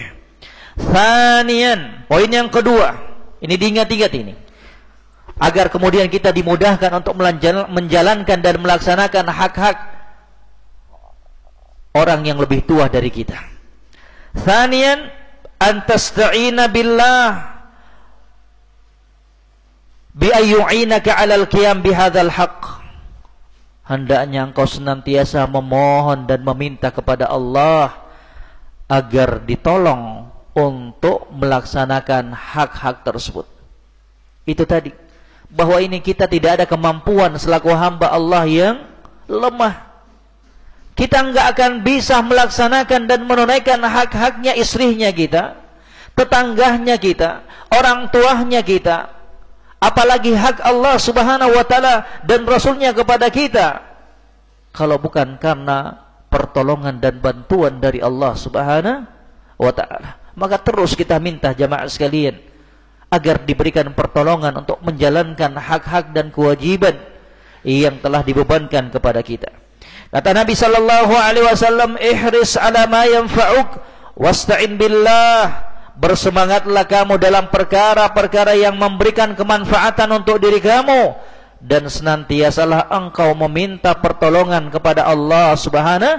Thanian, 0.77 2.07
poin 2.07 2.29
yang 2.29 2.47
kedua. 2.47 2.95
Ini 3.41 3.55
diingat-ingat 3.57 4.11
ini. 4.15 4.33
Agar 5.41 5.73
kemudian 5.73 6.05
kita 6.05 6.29
dimudahkan 6.29 7.01
untuk 7.01 7.17
menjalankan 7.17 8.39
dan 8.45 8.55
melaksanakan 8.61 9.25
hak-hak 9.25 9.77
orang 11.97 12.21
yang 12.21 12.37
lebih 12.37 12.61
tua 12.61 12.85
dari 12.87 13.09
kita. 13.09 13.41
Thanian, 14.37 15.09
antasta'ina 15.57 16.69
billah 16.69 17.57
bi 20.13 20.29
ayyu'inaka 20.29 21.09
'alal 21.09 21.49
qiyam 21.49 21.81
bihadzal 21.81 22.29
haqq 22.29 22.81
hendaknya 23.91 24.47
engkau 24.47 24.63
senantiasa 24.63 25.49
memohon 25.51 26.23
dan 26.23 26.45
meminta 26.47 26.93
kepada 26.95 27.27
Allah 27.27 27.91
agar 28.87 29.43
ditolong 29.43 30.31
untuk 30.55 31.31
melaksanakan 31.31 32.35
hak-hak 32.35 33.03
tersebut. 33.07 33.47
Itu 34.43 34.67
tadi 34.67 34.91
bahwa 35.51 35.77
ini 35.83 35.99
kita 35.99 36.25
tidak 36.25 36.61
ada 36.61 36.65
kemampuan 36.65 37.35
selaku 37.35 37.69
hamba 37.75 38.09
Allah 38.11 38.43
yang 38.47 38.75
lemah. 39.27 39.91
Kita 40.95 41.23
enggak 41.23 41.55
akan 41.55 41.71
bisa 41.83 42.19
melaksanakan 42.23 43.07
dan 43.07 43.23
menunaikan 43.27 43.79
hak-haknya 43.83 44.55
istrinya 44.55 45.11
kita, 45.11 45.59
tetangganya 46.15 46.99
kita, 46.99 47.43
orang 47.71 48.11
tuanya 48.11 48.59
kita, 48.59 49.21
apalagi 49.81 50.37
hak 50.37 50.61
Allah 50.61 50.95
Subhanahu 51.01 51.57
wa 51.57 51.65
taala 51.65 52.21
dan 52.21 52.45
rasulnya 52.45 52.93
kepada 52.93 53.33
kita 53.33 53.81
kalau 54.71 55.01
bukan 55.01 55.41
karena 55.41 56.05
pertolongan 56.29 57.01
dan 57.01 57.17
bantuan 57.17 57.81
dari 57.81 57.97
Allah 57.97 58.37
Subhanahu 58.37 59.09
wa 59.57 59.71
taala 59.73 60.21
maka 60.37 60.61
terus 60.61 60.93
kita 60.93 61.17
minta 61.17 61.51
jamaah 61.57 61.89
sekalian 61.89 62.37
agar 63.11 63.43
diberikan 63.43 63.91
pertolongan 63.91 64.63
untuk 64.63 64.79
menjalankan 64.81 65.59
hak-hak 65.59 66.15
dan 66.15 66.31
kewajiban 66.31 66.95
yang 67.67 67.99
telah 67.99 68.23
dibebankan 68.23 68.87
kepada 68.89 69.19
kita. 69.19 69.51
Kata 70.11 70.31
Nabi 70.31 70.55
sallallahu 70.55 71.13
alaihi 71.13 71.45
wasallam, 71.45 71.99
"Ihris 71.99 72.55
ala 72.55 72.87
ma 72.87 73.03
yanfa'uk 73.03 73.69
wasta'in 74.15 74.79
billah." 74.79 75.69
bersemangatlah 76.01 76.89
kamu 76.89 77.21
dalam 77.21 77.53
perkara-perkara 77.53 78.57
yang 78.57 78.73
memberikan 78.73 79.37
kemanfaatan 79.37 80.09
untuk 80.23 80.41
diri 80.41 80.57
kamu 80.57 81.13
dan 81.61 81.85
senantiasalah 81.85 82.89
engkau 82.89 83.37
meminta 83.45 83.93
pertolongan 83.93 84.73
kepada 84.73 85.05
Allah 85.05 85.53
Subhanahu 85.53 86.17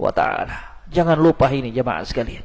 wa 0.00 0.12
taala. 0.14 0.80
Jangan 0.88 1.20
lupa 1.20 1.52
ini 1.52 1.68
jemaah 1.68 2.00
sekalian. 2.00 2.42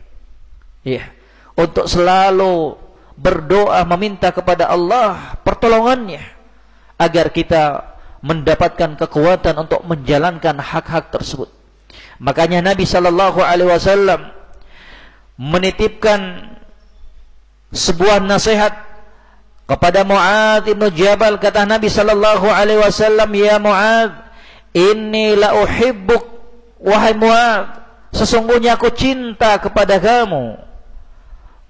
Ya, 0.83 1.15
untuk 1.55 1.87
selalu 1.87 2.75
berdoa 3.15 3.79
meminta 3.87 4.31
kepada 4.35 4.67
Allah 4.67 5.39
pertolongannya 5.41 6.23
agar 6.99 7.31
kita 7.31 7.95
mendapatkan 8.23 8.99
kekuatan 8.99 9.55
untuk 9.67 9.83
menjalankan 9.87 10.59
hak-hak 10.59 11.11
tersebut. 11.11 11.51
Makanya 12.19 12.63
Nabi 12.63 12.87
sallallahu 12.87 13.43
alaihi 13.43 13.69
wasallam 13.71 14.31
menitipkan 15.35 16.51
sebuah 17.75 18.23
nasihat 18.23 18.71
kepada 19.67 20.07
Muad 20.07 20.63
bin 20.63 20.79
Jabal 20.95 21.41
kata 21.41 21.67
Nabi 21.67 21.91
sallallahu 21.91 22.47
alaihi 22.47 22.79
wasallam 22.79 23.29
ya 23.35 23.59
Muad 23.59 24.15
inni 24.71 25.35
la 25.35 25.59
uhibbuk 25.59 26.23
wahai 26.79 27.17
Muad 27.17 27.83
sesungguhnya 28.15 28.79
aku 28.79 28.93
cinta 28.95 29.59
kepada 29.59 29.99
kamu 29.99 30.55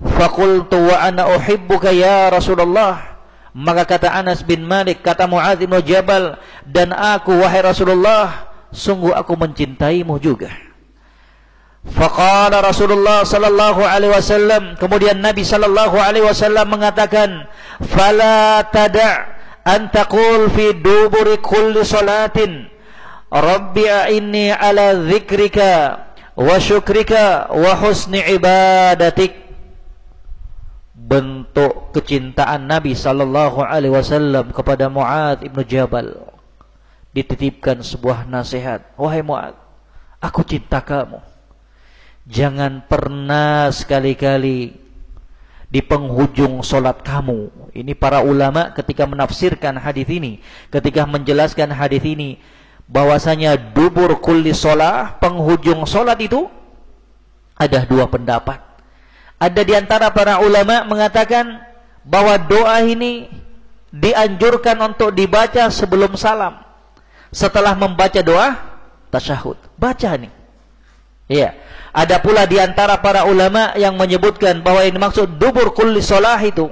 faqultu 0.04 0.76
wa 0.92 0.96
ana 1.00 1.30
uhibbuka 1.36 1.92
ya 1.96 2.28
Rasulullah. 2.32 3.16
Maka 3.56 3.88
kata 3.88 4.12
Anas 4.12 4.44
bin 4.44 4.68
Malik 4.68 5.00
kata 5.00 5.32
Muad 5.32 5.56
bin 5.56 5.72
Jabal 5.88 6.36
dan 6.68 6.92
aku 6.92 7.40
wahai 7.40 7.64
Rasulullah 7.64 8.52
sungguh 8.76 9.16
aku 9.16 9.40
mencintaimu 9.40 10.20
juga. 10.20 10.52
Faqala 11.86 12.60
Rasulullah 12.66 13.24
sallallahu 13.24 13.86
alaihi 13.86 14.12
wasallam 14.12 14.76
kemudian 14.76 15.22
Nabi 15.24 15.46
sallallahu 15.48 15.96
alaihi 15.96 16.26
wasallam 16.26 16.68
mengatakan 16.68 17.48
fala 17.80 18.66
tada' 18.74 19.32
an 19.64 19.88
taqul 19.94 20.52
fi 20.52 20.76
duburi 20.76 21.40
kulli 21.40 21.86
salatin. 21.88 22.68
Rabbi 23.32 23.86
a'inni 23.88 24.52
ala 24.52 25.00
dzikrika 25.00 26.04
wa 26.36 26.56
syukrika 26.60 27.54
wa 27.56 27.72
husni 27.80 28.20
ibadatik 28.20 29.45
bentuk 31.06 31.94
kecintaan 31.94 32.66
Nabi 32.66 32.98
sallallahu 32.98 33.62
alaihi 33.62 33.94
wasallam 33.94 34.50
kepada 34.50 34.90
Muad 34.90 35.46
ibnu 35.46 35.62
Jabal 35.62 36.18
dititipkan 37.14 37.86
sebuah 37.86 38.26
nasihat 38.26 38.98
wahai 38.98 39.22
Muad 39.22 39.54
aku 40.18 40.42
cinta 40.42 40.82
kamu 40.82 41.22
Jangan 42.26 42.90
pernah 42.90 43.70
sekali-kali 43.70 44.74
di 45.70 45.82
penghujung 45.86 46.66
solat 46.66 47.06
kamu. 47.06 47.70
Ini 47.70 47.94
para 47.94 48.26
ulama 48.26 48.74
ketika 48.74 49.06
menafsirkan 49.06 49.78
hadis 49.78 50.10
ini, 50.10 50.42
ketika 50.74 51.06
menjelaskan 51.06 51.70
hadis 51.70 52.02
ini, 52.02 52.42
bahwasanya 52.90 53.54
dubur 53.78 54.18
kulli 54.26 54.58
solah, 54.58 55.22
penghujung 55.22 55.86
solat 55.86 56.18
itu 56.18 56.50
ada 57.54 57.86
dua 57.86 58.10
pendapat. 58.10 58.58
Ada 59.46 59.62
di 59.62 59.78
antara 59.78 60.10
para 60.10 60.42
ulama 60.42 60.82
mengatakan 60.90 61.62
bahwa 62.02 62.34
doa 62.42 62.82
ini 62.82 63.30
dianjurkan 63.94 64.74
untuk 64.82 65.14
dibaca 65.14 65.70
sebelum 65.70 66.18
salam. 66.18 66.66
Setelah 67.30 67.78
membaca 67.78 68.26
doa 68.26 68.58
tasyahud. 69.14 69.62
Baca 69.78 70.18
nih. 70.18 70.34
Iya. 71.30 71.54
Ada 71.94 72.20
pula 72.26 72.50
di 72.50 72.58
antara 72.58 72.98
para 73.00 73.30
ulama 73.30 73.78
yang 73.78 73.94
menyebutkan 73.94 74.66
bahwa 74.66 74.82
ini 74.82 74.98
maksud 74.98 75.38
dubur 75.38 75.78
kulli 75.78 76.02
solah 76.02 76.42
itu 76.42 76.68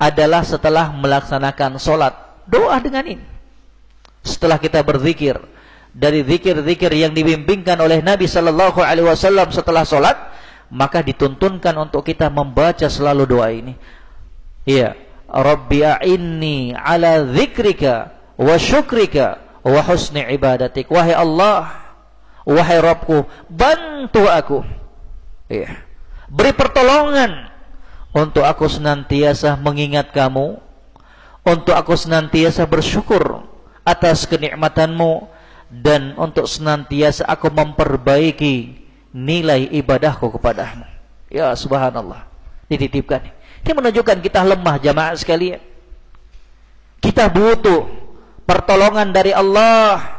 adalah 0.00 0.40
setelah 0.40 0.88
melaksanakan 0.96 1.76
solat. 1.76 2.16
Doa 2.48 2.80
dengan 2.80 3.04
ini. 3.04 3.24
Setelah 4.24 4.56
kita 4.56 4.80
berzikir 4.80 5.36
dari 5.92 6.24
zikir-zikir 6.24 6.92
yang 6.96 7.12
dibimbingkan 7.12 7.76
oleh 7.76 8.00
Nabi 8.00 8.24
Sallallahu 8.24 8.80
Alaihi 8.82 9.06
Wasallam 9.06 9.54
setelah 9.54 9.86
solat, 9.86 10.16
maka 10.70 11.02
dituntunkan 11.02 11.74
untuk 11.78 12.06
kita 12.06 12.26
membaca 12.30 12.86
selalu 12.90 13.24
doa 13.26 13.48
ini. 13.54 13.74
Iya, 14.66 14.98
Rabbi 15.30 15.82
a'inni 15.82 16.74
ala 16.74 17.22
zikrika 17.30 18.14
wa 18.34 18.54
syukrika 18.58 19.42
wa 19.62 19.80
husni 19.82 20.22
ibadatik. 20.26 20.90
Wahai 20.90 21.14
Allah, 21.14 21.86
Wahai 22.46 22.78
Rabbku, 22.78 23.26
bantu 23.50 24.22
aku. 24.30 24.62
Ya. 25.50 25.82
Beri 26.30 26.54
pertolongan 26.54 27.50
untuk 28.14 28.46
aku 28.46 28.70
senantiasa 28.70 29.58
mengingat 29.58 30.14
kamu, 30.14 30.58
untuk 31.42 31.74
aku 31.74 31.94
senantiasa 31.98 32.66
bersyukur 32.66 33.46
atas 33.86 34.26
kenikmatanmu 34.26 35.30
dan 35.70 36.14
untuk 36.18 36.46
senantiasa 36.46 37.26
aku 37.26 37.50
memperbaiki 37.50 38.85
nilai 39.16 39.72
ibadahku 39.72 40.28
kepadamu. 40.36 40.84
Ya 41.32 41.48
subhanallah. 41.56 42.28
Dititipkan. 42.68 43.24
Ini 43.64 43.72
menunjukkan 43.72 44.20
kita 44.20 44.44
lemah 44.44 44.76
jamaah 44.76 45.16
sekalian. 45.16 45.64
Kita 47.00 47.32
butuh 47.32 47.88
pertolongan 48.44 49.10
dari 49.10 49.32
Allah 49.32 50.16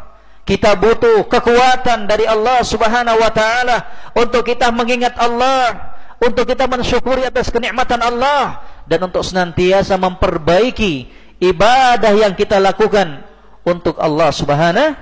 kita 0.47 0.79
butuh 0.79 1.27
kekuatan 1.27 2.07
dari 2.07 2.23
Allah 2.23 2.63
Subhanahu 2.63 3.19
wa 3.19 3.27
taala 3.36 3.83
untuk 4.15 4.47
kita 4.47 4.71
mengingat 4.71 5.19
Allah, 5.19 5.91
untuk 6.23 6.47
kita 6.47 6.71
mensyukuri 6.71 7.27
atas 7.27 7.51
kenikmatan 7.51 7.99
Allah 7.99 8.63
dan 8.88 9.03
untuk 9.03 9.27
senantiasa 9.27 9.99
memperbaiki 9.99 11.12
ibadah 11.43 12.15
yang 12.15 12.31
kita 12.31 12.63
lakukan 12.63 13.27
untuk 13.67 13.99
Allah 13.99 14.31
Subhanahu 14.31 14.95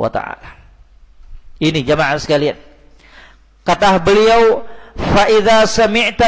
wa 0.00 0.08
taala. 0.08 0.56
Ini 1.60 1.84
jemaah 1.84 2.16
sekalian. 2.16 2.73
Kata 3.64 3.96
beliau, 3.98 4.68
"Fa 4.94 5.26
idza 5.26 5.64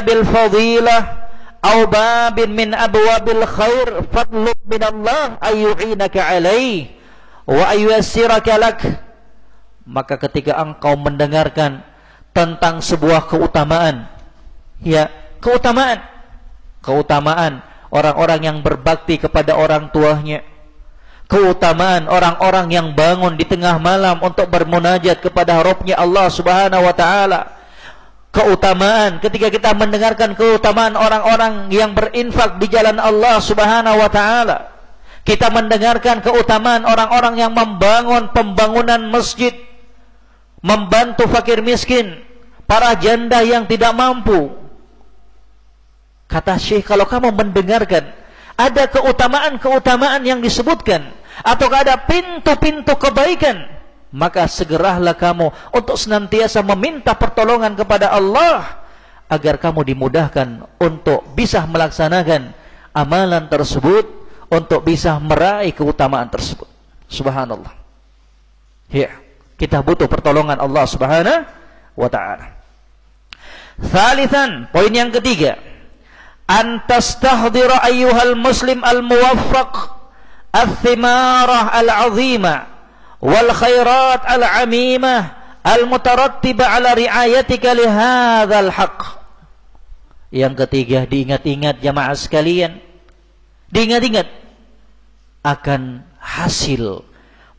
bil 0.02 0.24
fadilah 0.24 1.28
aw 1.60 1.78
babin 1.86 2.50
min 2.56 2.70
abwabil 2.72 3.44
khair 3.44 3.88
fadlub 4.08 4.58
min 4.64 4.82
Allah 4.82 5.36
ayyu'inaka 5.44 6.20
alaihi." 6.20 6.96
wa 7.46 7.62
ayyasiraka 7.70 8.58
lak 8.58 8.78
maka 9.86 10.18
ketika 10.18 10.58
engkau 10.58 10.98
mendengarkan 10.98 11.86
tentang 12.34 12.82
sebuah 12.82 13.30
keutamaan 13.30 14.10
ya 14.82 15.08
keutamaan 15.38 16.02
keutamaan 16.82 17.62
orang-orang 17.94 18.40
yang 18.42 18.58
berbakti 18.66 19.22
kepada 19.22 19.54
orang 19.54 19.94
tuanya 19.94 20.42
keutamaan 21.26 22.06
orang-orang 22.06 22.70
yang 22.70 22.88
bangun 22.94 23.34
di 23.34 23.44
tengah 23.46 23.82
malam 23.82 24.22
untuk 24.22 24.46
bermunajat 24.46 25.22
kepada 25.22 25.58
Rabbnya 25.62 25.98
Allah 25.98 26.26
Subhanahu 26.30 26.82
wa 26.86 26.94
taala. 26.94 27.40
Keutamaan 28.30 29.18
ketika 29.18 29.48
kita 29.48 29.70
mendengarkan 29.72 30.36
keutamaan 30.36 30.94
orang-orang 30.94 31.72
yang 31.72 31.96
berinfak 31.96 32.60
di 32.62 32.66
jalan 32.70 33.00
Allah 33.00 33.42
Subhanahu 33.42 33.96
wa 33.98 34.10
taala. 34.10 34.76
Kita 35.26 35.50
mendengarkan 35.50 36.22
keutamaan 36.22 36.86
orang-orang 36.86 37.34
yang 37.34 37.50
membangun 37.50 38.30
pembangunan 38.30 39.10
masjid, 39.10 39.50
membantu 40.62 41.26
fakir 41.26 41.66
miskin, 41.66 42.22
para 42.70 42.94
janda 42.94 43.42
yang 43.42 43.66
tidak 43.66 43.90
mampu. 43.90 44.54
Kata 46.30 46.54
Syekh, 46.62 46.86
kalau 46.86 47.10
kamu 47.10 47.34
mendengarkan 47.34 48.14
ada 48.56 48.88
keutamaan-keutamaan 48.88 50.24
yang 50.24 50.40
disebutkan. 50.40 51.12
Atau 51.44 51.68
ada 51.68 52.00
pintu-pintu 52.00 52.96
kebaikan? 52.96 53.68
Maka 54.16 54.48
segeralah 54.48 55.12
kamu 55.12 55.52
untuk 55.76 56.00
senantiasa 56.00 56.64
meminta 56.64 57.12
pertolongan 57.12 57.76
kepada 57.76 58.08
Allah 58.08 58.80
agar 59.28 59.60
kamu 59.60 59.84
dimudahkan 59.92 60.64
untuk 60.80 61.20
bisa 61.36 61.60
melaksanakan 61.68 62.56
amalan 62.96 63.44
tersebut 63.52 64.08
untuk 64.48 64.80
bisa 64.88 65.20
meraih 65.20 65.76
keutamaan 65.76 66.32
tersebut. 66.32 66.64
Subhanallah. 67.12 67.76
Ya 68.88 69.12
kita 69.60 69.84
butuh 69.84 70.08
pertolongan 70.08 70.56
Allah 70.56 70.84
subhanahu 70.88 71.44
wa 71.98 72.08
ta'ala. 72.08 72.56
Thalithan, 73.76 74.72
poin 74.72 74.88
yang 74.88 75.12
ketiga 75.12 75.60
an 76.46 76.82
tastahdira 76.86 77.82
ayyuhal 77.82 78.38
muslim 78.38 78.82
al 78.86 79.02
muwaffaq 79.02 79.94
al-thimarah 80.54 81.74
al-azimah 81.74 82.70
wal 83.20 83.50
khairat 83.50 84.22
al-amimah 84.24 85.34
al-mutarattibah 85.66 86.78
ala 86.78 86.94
riayatika 86.94 87.74
li 87.74 87.86
hadzal 87.86 88.70
haqq 88.70 89.26
yang 90.34 90.58
ketiga 90.58 91.06
diingat-ingat 91.06 91.78
jamaah 91.80 92.12
sekalian. 92.18 92.82
Diingat-ingat 93.70 94.26
akan 95.46 96.02
hasil 96.18 97.06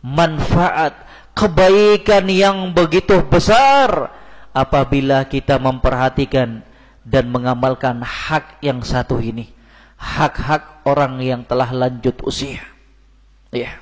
manfaat 0.04 0.96
kebaikan 1.32 2.28
yang 2.28 2.76
begitu 2.76 3.24
besar 3.28 4.12
apabila 4.52 5.24
kita 5.28 5.60
memperhatikan 5.60 6.67
dan 7.08 7.32
mengamalkan 7.32 8.04
hak 8.04 8.60
yang 8.60 8.84
satu 8.84 9.24
ini. 9.24 9.48
Hak-hak 9.96 10.84
orang 10.84 11.24
yang 11.24 11.42
telah 11.48 11.72
lanjut 11.72 12.20
usia. 12.28 12.62
Ya. 13.50 13.80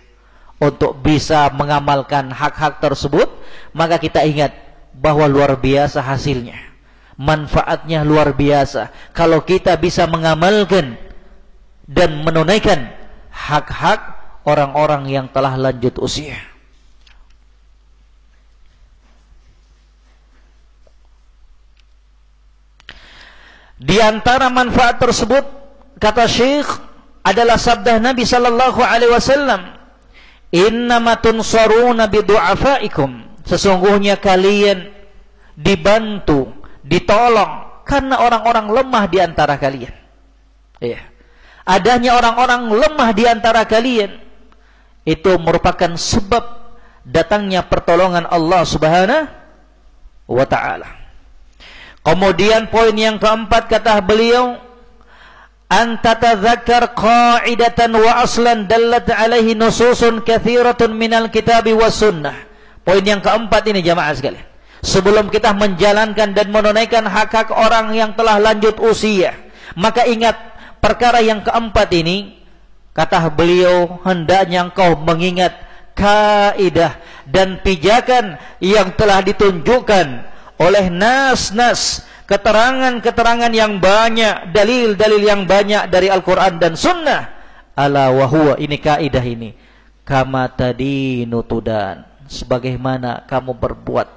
Untuk 0.61 1.03
bisa 1.03 1.51
mengamalkan 1.51 2.31
hak-hak 2.31 2.79
tersebut, 2.79 3.27
maka 3.75 3.99
kita 3.99 4.23
ingat 4.23 4.55
bahwa 4.95 5.27
luar 5.27 5.59
biasa 5.59 5.99
hasilnya. 5.99 6.55
Manfaatnya 7.19 8.07
luar 8.07 8.31
biasa. 8.31 8.93
Kalau 9.11 9.43
kita 9.43 9.75
bisa 9.75 10.07
mengamalkan 10.07 10.95
dan 11.83 12.23
menunaikan 12.23 12.87
hak-hak 13.33 13.99
orang-orang 14.47 15.11
yang 15.11 15.27
telah 15.27 15.59
lanjut 15.59 15.99
usia. 15.99 16.54
Di 23.75 23.99
antara 23.99 24.47
manfaat 24.47 25.03
tersebut 25.03 25.43
kata 25.99 26.25
Syekh 26.31 26.67
adalah 27.25 27.59
sabda 27.59 27.99
Nabi 27.99 28.23
sallallahu 28.23 28.79
alaihi 28.79 29.11
wasallam, 29.11 29.75
"Innama 30.55 31.19
tunsaruna 31.19 32.07
bi 32.07 32.23
du'afaikum." 32.23 33.43
Sesungguhnya 33.45 34.17
kalian 34.17 34.89
dibantu, 35.53 36.49
ditolong 36.81 37.83
karena 37.85 38.17
orang-orang 38.17 38.73
lemah 38.73 39.03
di 39.05 39.17
antara 39.21 39.55
kalian. 39.61 39.93
Iya. 40.81 41.01
Adanya 41.65 42.17
orang-orang 42.17 42.73
lemah 42.73 43.09
di 43.13 43.23
antara 43.25 43.65
kalian 43.65 44.21
itu 45.05 45.31
merupakan 45.37 45.93
sebab 45.93 46.73
datangnya 47.05 47.65
pertolongan 47.65 48.25
Allah 48.25 48.61
Subhanahu 48.65 49.29
wa 50.29 50.45
taala. 50.49 51.04
Kemudian 52.05 52.69
poin 52.69 52.93
yang 52.93 53.17
keempat 53.17 53.65
kata 53.65 53.97
beliau 54.05 54.61
an 55.65 55.97
tatadzakkar 56.05 56.93
qa'idatan 56.93 57.97
wa 57.97 58.21
aslan 58.21 58.69
dallat 58.69 59.09
alaihi 59.09 59.57
nususun 59.57 60.21
katsiratun 60.21 60.93
minal 60.93 61.33
kitabi 61.33 61.73
was 61.73 61.97
sunnah. 61.97 62.37
Poin 62.85 63.01
yang 63.01 63.25
keempat 63.25 63.65
ini 63.73 63.81
jamaah 63.81 64.13
sekalian. 64.13 64.45
Sebelum 64.85 65.33
kita 65.33 65.57
menjalankan 65.57 66.37
dan 66.37 66.53
menunaikan 66.53 67.09
hak-hak 67.09 67.49
orang 67.49 67.97
yang 67.97 68.13
telah 68.13 68.37
lanjut 68.37 68.77
usia, 68.77 69.33
maka 69.73 70.05
ingat 70.05 70.37
perkara 70.77 71.25
yang 71.25 71.41
keempat 71.41 71.89
ini 71.89 72.37
kata 72.93 73.33
beliau 73.33 73.97
hendaknya 74.05 74.69
engkau 74.69 74.93
mengingat 75.01 75.57
kaidah 75.97 77.01
dan 77.25 77.65
pijakan 77.65 78.37
yang 78.61 78.93
telah 78.93 79.25
ditunjukkan 79.25 80.34
oleh 80.55 80.87
nas-nas 80.87 82.05
keterangan-keterangan 82.25 83.53
yang 83.53 83.77
banyak, 83.77 84.51
dalil-dalil 84.51 85.21
yang 85.21 85.45
banyak 85.45 85.89
dari 85.93 86.09
Al-Quran 86.09 86.57
dan 86.57 86.73
Sunnah. 86.73 87.31
Ala 87.75 88.09
wahwa 88.09 88.57
ini 88.57 88.79
kaidah 88.79 89.25
ini. 89.25 89.53
Kama 90.05 90.49
tadi 90.53 91.25
nutudan. 91.25 92.05
Sebagaimana 92.25 93.29
kamu 93.29 93.53
berbuat, 93.53 94.07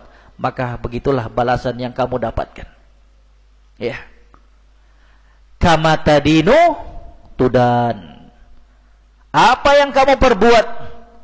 maka 0.40 0.81
begitulah 0.81 1.29
balasan 1.29 1.77
yang 1.77 1.92
kamu 1.92 2.16
dapatkan. 2.16 2.64
Ya. 3.77 4.01
Kama 5.61 6.01
tadinu 6.01 6.57
tudan. 7.37 8.16
Apa 9.29 9.77
yang 9.77 9.92
kamu 9.92 10.16
perbuat, 10.16 10.66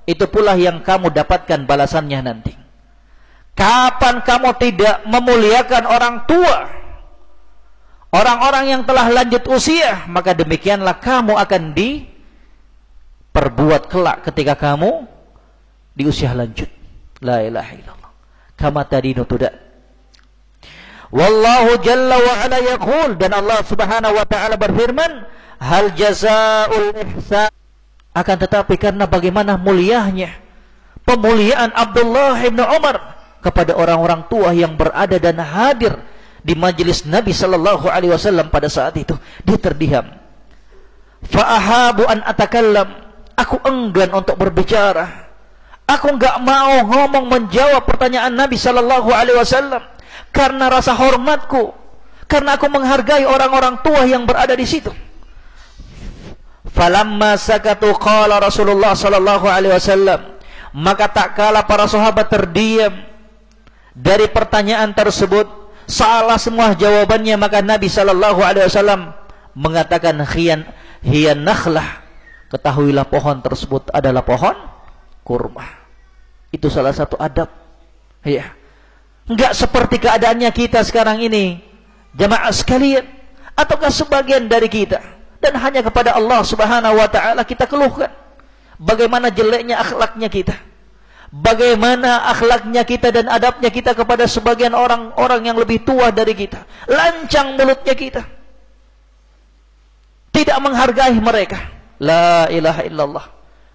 itu 0.04 0.28
pula 0.28 0.52
yang 0.60 0.84
kamu 0.84 1.08
dapatkan 1.08 1.64
balasannya 1.64 2.20
nanti. 2.20 2.63
Kapan 3.54 4.26
kamu 4.26 4.50
tidak 4.58 5.06
memuliakan 5.06 5.86
orang 5.86 6.26
tua? 6.26 6.66
Orang-orang 8.14 8.70
yang 8.70 8.86
telah 8.86 9.10
lanjut 9.10 9.42
usia, 9.50 10.06
maka 10.06 10.34
demikianlah 10.34 11.00
kamu 11.02 11.34
akan 11.34 11.74
diperbuat 11.74 13.90
kelak 13.90 14.22
ketika 14.30 14.54
kamu 14.54 15.06
di 15.94 16.06
usia 16.06 16.34
lanjut. 16.34 16.68
La 17.22 17.42
ilaha 17.42 17.74
illallah. 17.74 18.10
Kama 18.54 18.84
tadi 18.86 19.14
nutuda. 19.14 19.50
Wallahu 21.14 21.78
jalla 21.82 22.18
wa 22.18 22.42
ala 22.42 22.58
yaqul 22.58 23.14
dan 23.18 23.32
Allah 23.38 23.62
Subhanahu 23.62 24.14
wa 24.18 24.24
taala 24.26 24.56
berfirman, 24.58 25.26
hal 25.62 25.94
jazaul 25.94 26.90
ihsan 26.90 27.50
akan 28.14 28.36
tetapi 28.38 28.78
karena 28.78 29.06
bagaimana 29.06 29.56
mulianya 29.58 30.30
pemuliaan 31.06 31.70
Abdullah 31.74 32.38
bin 32.42 32.60
Umar 32.62 33.13
kepada 33.44 33.76
orang-orang 33.76 34.24
tua 34.32 34.56
yang 34.56 34.72
berada 34.80 35.20
dan 35.20 35.36
hadir 35.36 35.92
di 36.40 36.56
majelis 36.56 37.04
Nabi 37.04 37.36
sallallahu 37.36 37.92
alaihi 37.92 38.16
wasallam 38.16 38.48
pada 38.48 38.72
saat 38.72 38.96
itu. 38.96 39.12
Dia 39.44 39.60
terdiam. 39.60 40.08
Fa'ahabu 41.28 42.08
an 42.08 42.24
atakallam. 42.24 42.88
Aku 43.36 43.60
enggan 43.68 44.16
untuk 44.16 44.40
berbicara. 44.40 45.28
Aku 45.84 46.16
enggak 46.16 46.40
mau 46.40 46.80
ngomong 46.88 47.28
menjawab 47.28 47.84
pertanyaan 47.84 48.32
Nabi 48.32 48.56
sallallahu 48.56 49.12
alaihi 49.12 49.36
wasallam 49.36 49.84
karena 50.32 50.72
rasa 50.72 50.96
hormatku 50.96 51.76
karena 52.24 52.56
aku 52.56 52.72
menghargai 52.72 53.28
orang-orang 53.28 53.84
tua 53.84 54.08
yang 54.08 54.24
berada 54.24 54.56
di 54.56 54.64
situ. 54.64 54.88
Falamma 56.72 57.36
sakatu 57.36 57.92
qala 58.00 58.40
Rasulullah 58.40 58.96
sallallahu 58.96 59.44
alaihi 59.44 59.76
wasallam 59.76 60.34
maka 60.74 61.06
tak 61.06 61.38
kala 61.38 61.62
para 61.68 61.86
sahabat 61.86 62.26
terdiam 62.32 62.90
dari 63.94 64.26
pertanyaan 64.26 64.90
tersebut 64.90 65.46
salah 65.86 66.36
semua 66.36 66.74
jawabannya 66.74 67.38
maka 67.38 67.62
Nabi 67.62 67.86
sallallahu 67.86 68.42
alaihi 68.42 68.66
wasallam 68.66 69.14
mengatakan 69.54 70.18
khian 70.26 70.66
hiyan 71.06 71.46
nakhlah. 71.46 72.02
Ketahuilah 72.50 73.06
pohon 73.10 73.42
tersebut 73.42 73.90
adalah 73.90 74.22
pohon 74.22 74.54
kurma. 75.26 75.66
Itu 76.54 76.70
salah 76.70 76.94
satu 76.94 77.18
adab. 77.18 77.50
Ya. 78.22 78.54
Enggak 79.26 79.56
seperti 79.56 79.98
keadaannya 79.98 80.50
kita 80.52 80.84
sekarang 80.84 81.18
ini 81.24 81.64
jamaah 82.14 82.52
sekalian 82.52 83.08
ataukah 83.56 83.88
sebagian 83.88 84.46
dari 84.46 84.68
kita 84.68 85.00
dan 85.40 85.56
hanya 85.56 85.80
kepada 85.80 86.14
Allah 86.14 86.44
Subhanahu 86.44 86.94
wa 87.00 87.08
taala 87.08 87.42
kita 87.42 87.64
keluhkan. 87.64 88.12
Bagaimana 88.76 89.30
jeleknya 89.30 89.80
akhlaknya 89.80 90.28
kita 90.28 90.54
bagaimana 91.34 92.30
akhlaknya 92.30 92.86
kita 92.86 93.10
dan 93.10 93.26
adabnya 93.26 93.74
kita 93.74 93.98
kepada 93.98 94.30
sebagian 94.30 94.70
orang-orang 94.70 95.50
yang 95.50 95.58
lebih 95.58 95.82
tua 95.82 96.14
dari 96.14 96.38
kita. 96.38 96.62
Lancang 96.86 97.58
mulutnya 97.58 97.94
kita. 97.98 98.22
Tidak 100.30 100.58
menghargai 100.62 101.14
mereka. 101.18 101.58
La 101.98 102.46
ilaha 102.50 102.82
illallah. 102.86 103.26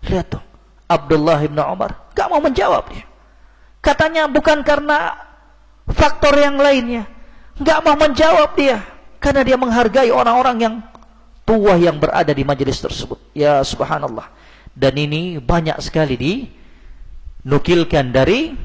Lihat 0.08 0.28
tuh. 0.32 0.44
Abdullah 0.88 1.40
bin 1.44 1.60
Umar. 1.60 2.12
Gak 2.16 2.28
mau 2.32 2.40
menjawab 2.40 2.88
dia. 2.92 3.06
Katanya 3.80 4.28
bukan 4.28 4.64
karena 4.64 5.16
faktor 5.88 6.36
yang 6.36 6.60
lainnya. 6.60 7.08
Gak 7.60 7.80
mau 7.84 7.96
menjawab 7.96 8.56
dia. 8.56 8.84
Karena 9.20 9.44
dia 9.44 9.60
menghargai 9.60 10.12
orang-orang 10.12 10.58
yang 10.60 10.76
tua 11.44 11.76
yang 11.80 12.00
berada 12.00 12.32
di 12.32 12.44
majelis 12.44 12.80
tersebut. 12.80 13.20
Ya 13.36 13.64
subhanallah. 13.64 14.32
Dan 14.76 14.96
ini 15.00 15.40
banyak 15.40 15.80
sekali 15.80 16.16
dinukilkan 17.44 18.12
dari 18.12 18.56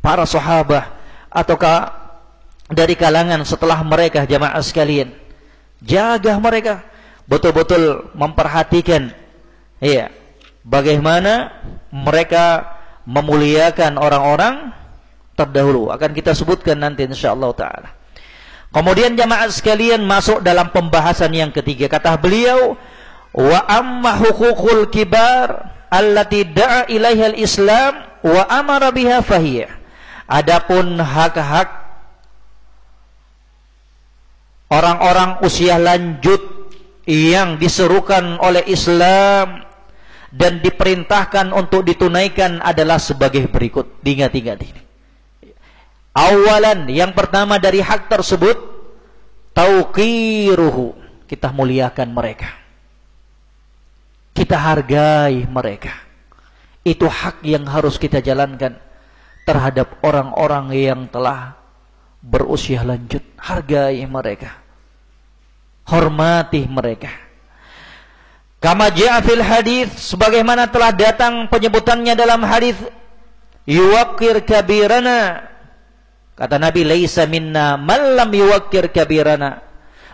para 0.00 0.24
sahabat 0.24 0.88
ataukah 1.30 1.94
dari 2.70 2.94
kalangan 2.94 3.42
setelah 3.42 3.82
mereka 3.82 4.24
jamaah 4.24 4.62
sekalian. 4.62 5.10
Jaga 5.80 6.36
mereka 6.38 6.84
betul-betul 7.24 8.12
memperhatikan 8.12 9.10
ya 9.80 10.12
bagaimana 10.66 11.50
mereka 11.88 12.76
memuliakan 13.08 13.96
orang-orang 13.96 14.76
terdahulu 15.34 15.88
akan 15.88 16.10
kita 16.12 16.36
sebutkan 16.36 16.78
nanti 16.78 17.08
insyaallah 17.08 17.50
taala. 17.56 17.90
Kemudian 18.70 19.18
jamaah 19.18 19.50
sekalian 19.50 20.06
masuk 20.06 20.46
dalam 20.46 20.70
pembahasan 20.70 21.34
yang 21.34 21.50
ketiga 21.50 21.90
kata 21.90 22.14
beliau 22.20 22.78
wa 23.34 23.60
amma 23.66 24.14
hukukul 24.14 24.86
kibar 24.94 25.79
allati 25.90 26.46
da'a 26.46 26.86
ilaiha 26.86 27.34
al-islam 27.34 27.92
wa 28.22 28.42
amara 28.46 28.94
biha 28.94 29.20
fahiyah. 29.20 29.70
Adapun 30.30 30.94
hak-hak 31.02 31.68
orang-orang 34.70 35.42
usia 35.42 35.74
lanjut 35.76 36.38
yang 37.10 37.58
diserukan 37.58 38.38
oleh 38.38 38.62
Islam 38.70 39.66
dan 40.30 40.62
diperintahkan 40.62 41.50
untuk 41.50 41.82
ditunaikan 41.82 42.62
adalah 42.62 43.02
sebagai 43.02 43.50
berikut. 43.50 43.98
Ingat-ingat 44.06 44.58
ini. 44.62 44.82
Awalan 46.14 46.86
yang 46.86 47.10
pertama 47.10 47.58
dari 47.58 47.82
hak 47.82 48.06
tersebut 48.06 48.54
tauqiruhu. 49.54 50.94
Kita 51.26 51.50
muliakan 51.50 52.14
mereka. 52.14 52.59
Kita 54.32 54.56
hargai 54.56 55.44
mereka. 55.46 55.94
Itu 56.86 57.10
hak 57.10 57.44
yang 57.44 57.68
harus 57.68 58.00
kita 58.00 58.24
jalankan 58.24 58.78
terhadap 59.44 60.00
orang-orang 60.00 60.72
yang 60.72 61.00
telah 61.10 61.58
berusia 62.24 62.86
lanjut. 62.86 63.22
Hargai 63.36 64.00
mereka. 64.06 64.56
Hormati 65.88 66.64
mereka. 66.70 67.30
Kama 68.60 68.92
ja'a 68.92 69.24
fil 69.24 69.40
hadis 69.40 69.88
sebagaimana 70.12 70.68
telah 70.68 70.92
datang 70.92 71.48
penyebutannya 71.48 72.12
dalam 72.12 72.44
hadis 72.44 72.76
yuwakir 73.64 74.44
kabirana 74.44 75.48
kata 76.36 76.56
Nabi 76.60 76.84
laisa 76.84 77.24
minna 77.24 77.80
man 77.80 78.16
lam 78.20 78.28
yuwakir 78.28 78.92
kabirana 78.92 79.64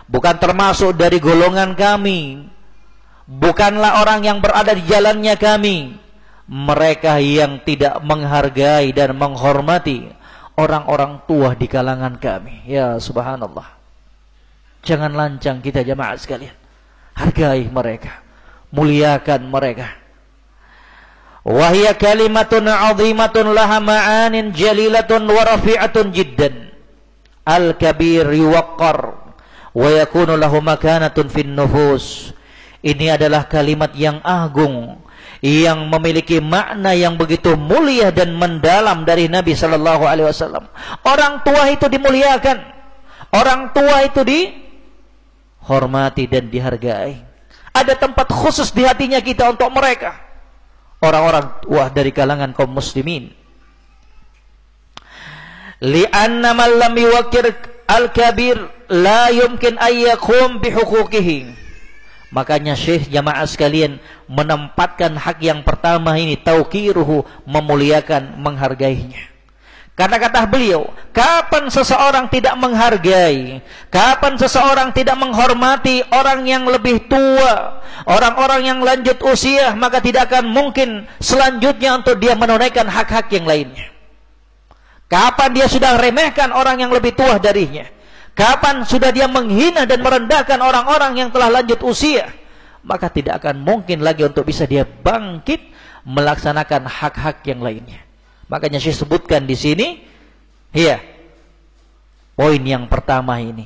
bukan 0.07 0.35
termasuk 0.39 0.95
dari 0.95 1.19
golongan 1.19 1.75
kami 1.75 2.47
bukanlah 3.27 4.01
orang 4.01 4.23
yang 4.23 4.39
berada 4.39 4.71
di 4.73 4.83
jalannya 4.87 5.35
kami 5.35 5.77
mereka 6.47 7.19
yang 7.19 7.59
tidak 7.67 7.99
menghargai 8.01 8.95
dan 8.95 9.13
menghormati 9.19 10.09
orang-orang 10.55 11.21
tua 11.27 11.53
di 11.53 11.67
kalangan 11.67 12.15
kami 12.17 12.63
ya 12.65 12.97
subhanallah 12.97 13.67
jangan 14.81 15.11
lancang 15.11 15.59
kita 15.59 15.83
jamaah 15.83 16.15
sekalian 16.15 16.55
hargai 17.13 17.67
mereka 17.67 18.27
muliakan 18.71 19.47
mereka. 19.47 19.87
Wahia 21.47 21.95
kalimatun 21.95 22.67
azimatun 22.67 23.55
laha 23.55 23.79
ma'anin 23.79 24.51
jalilatun 24.51 25.23
wa 25.31 25.41
rafi'atun 25.47 26.11
jiddan. 26.11 26.75
Al-kabir 27.47 28.27
yuwaqqar 28.27 28.99
wa 29.71 29.87
yakunu 29.87 30.35
lahu 30.35 30.59
makanatun 30.59 31.31
fin 31.31 31.55
nufus. 31.55 32.35
Ini 32.87 33.19
adalah 33.19 33.51
kalimat 33.51 33.91
yang 33.99 34.23
agung 34.23 35.03
yang 35.43 35.91
memiliki 35.91 36.39
makna 36.39 36.95
yang 36.95 37.19
begitu 37.19 37.59
mulia 37.59 38.15
dan 38.15 38.31
mendalam 38.39 39.03
dari 39.03 39.27
Nabi 39.27 39.51
sallallahu 39.53 40.07
alaihi 40.07 40.31
wasallam. 40.31 40.71
Orang 41.03 41.43
tua 41.43 41.67
itu 41.67 41.91
dimuliakan. 41.91 42.63
Orang 43.35 43.75
tua 43.75 44.07
itu 44.07 44.23
dihormati 44.23 46.31
dan 46.31 46.47
dihargai 46.47 47.27
ada 47.77 47.93
tempat 47.93 48.33
khusus 48.33 48.73
di 48.73 48.81
hatinya 48.81 49.21
kita 49.21 49.53
untuk 49.53 49.69
mereka. 49.69 50.17
Orang-orang 50.97 51.61
tua 51.61 51.93
dari 51.93 52.09
kalangan 52.09 52.57
kaum 52.57 52.73
muslimin. 52.73 53.29
Lianna 55.77 56.57
man 56.57 56.81
lam 56.81 56.97
yuwakkir 56.97 57.53
al-kabir 57.85 58.57
la 58.89 59.29
yumkin 59.29 59.77
ayyakum 59.77 60.57
bihuquqihi. 60.57 61.66
Makanya 62.27 62.75
Syekh 62.75 63.07
jamaah 63.07 63.47
sekalian 63.47 64.03
menempatkan 64.27 65.15
hak 65.15 65.39
yang 65.39 65.63
pertama 65.63 66.19
ini 66.19 66.35
tauqiruhu 66.35 67.23
memuliakan 67.47 68.35
menghargainya. 68.43 69.37
Karena 69.97 70.21
kata 70.21 70.45
beliau, 70.45 70.93
kapan 71.09 71.73
seseorang 71.73 72.29
tidak 72.29 72.53
menghargai, 72.61 73.65
kapan 73.89 74.37
seseorang 74.37 74.93
tidak 74.93 75.17
menghormati 75.17 76.05
orang 76.13 76.45
yang 76.45 76.69
lebih 76.69 77.09
tua, 77.09 77.81
orang-orang 78.05 78.61
yang 78.61 78.79
lanjut 78.85 79.17
usia, 79.25 79.73
maka 79.73 79.97
tidak 79.97 80.29
akan 80.29 80.53
mungkin 80.53 81.09
selanjutnya 81.17 81.97
untuk 81.97 82.21
dia 82.21 82.37
menunaikan 82.37 82.85
hak-hak 82.85 83.25
yang 83.33 83.49
lainnya. 83.49 83.89
Kapan 85.09 85.49
dia 85.57 85.65
sudah 85.65 85.97
remehkan 85.97 86.53
orang 86.53 86.77
yang 86.77 86.93
lebih 86.93 87.17
tua 87.17 87.41
darinya? 87.41 87.96
Kapan 88.37 88.85
sudah 88.85 89.09
dia 89.09 89.25
menghina 89.25 89.89
dan 89.89 90.05
merendahkan 90.05 90.61
orang-orang 90.61 91.17
yang 91.17 91.29
telah 91.33 91.49
lanjut 91.49 91.81
usia? 91.81 92.29
Maka 92.85 93.09
tidak 93.09 93.41
akan 93.41 93.65
mungkin 93.65 94.05
lagi 94.05 94.21
untuk 94.21 94.45
bisa 94.45 94.69
dia 94.69 94.85
bangkit 94.85 95.73
melaksanakan 96.05 96.85
hak-hak 96.85 97.41
yang 97.49 97.65
lainnya. 97.65 97.97
Makanya 98.45 98.77
saya 98.77 98.93
sebutkan 98.93 99.49
di 99.49 99.57
sini, 99.57 99.87
iya. 100.69 101.01
Poin 102.37 102.61
yang 102.61 102.85
pertama 102.85 103.41
ini. 103.41 103.65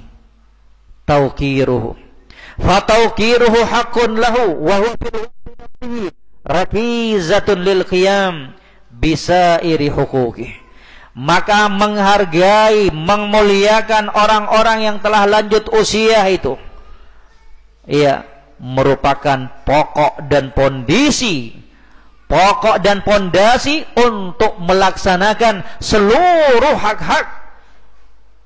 Tauqiruhu. 1.03 1.99
Fa 2.63 2.79
tauqiruhu 2.87 3.59
haqqun 3.67 4.15
lahu 4.15 4.55
wa 4.55 4.75
huwa 4.79 6.07
rakizatun 6.47 7.59
lil 7.59 7.83
qiyam 7.83 8.55
bisairi 8.87 9.91
huquqi. 9.91 10.60
Maka 11.11 11.67
menghargai, 11.67 12.87
memuliakan 12.87 14.15
orang-orang 14.15 14.79
yang 14.87 14.97
telah 15.03 15.27
lanjut 15.27 15.67
usia 15.75 16.23
itu. 16.31 16.55
Iya, 17.83 18.23
merupakan 18.61 19.51
pokok 19.67 20.31
dan 20.31 20.55
pondisi 20.55 21.61
pokok 22.31 22.79
dan 22.79 23.03
pondasi 23.03 23.83
untuk 23.99 24.55
melaksanakan 24.63 25.67
seluruh 25.83 26.79
hak-hak 26.79 27.27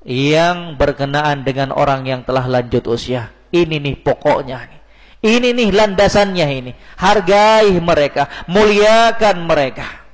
yang 0.02 0.74
berkenaan 0.74 1.46
dengan 1.46 1.70
orang 1.70 2.02
yang 2.02 2.26
telah 2.26 2.50
lanjut 2.50 2.82
usia. 2.90 3.30
Ini 3.54 3.78
nih 3.78 4.02
pokoknya. 4.02 4.74
Ini 5.22 5.54
nih 5.54 5.70
landasannya 5.70 6.46
ini. 6.50 6.72
Hargai 6.98 7.70
mereka, 7.78 8.26
muliakan 8.50 9.46
mereka. 9.46 10.05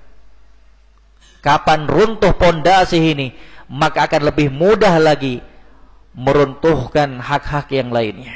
Kapan 1.42 1.90
runtuh 1.90 2.38
pondasi 2.38 3.18
ini, 3.18 3.34
maka 3.66 4.06
akan 4.06 4.30
lebih 4.30 4.46
mudah 4.54 4.94
lagi 5.02 5.42
meruntuhkan 6.14 7.18
hak-hak 7.18 7.66
yang 7.74 7.90
lainnya. 7.90 8.30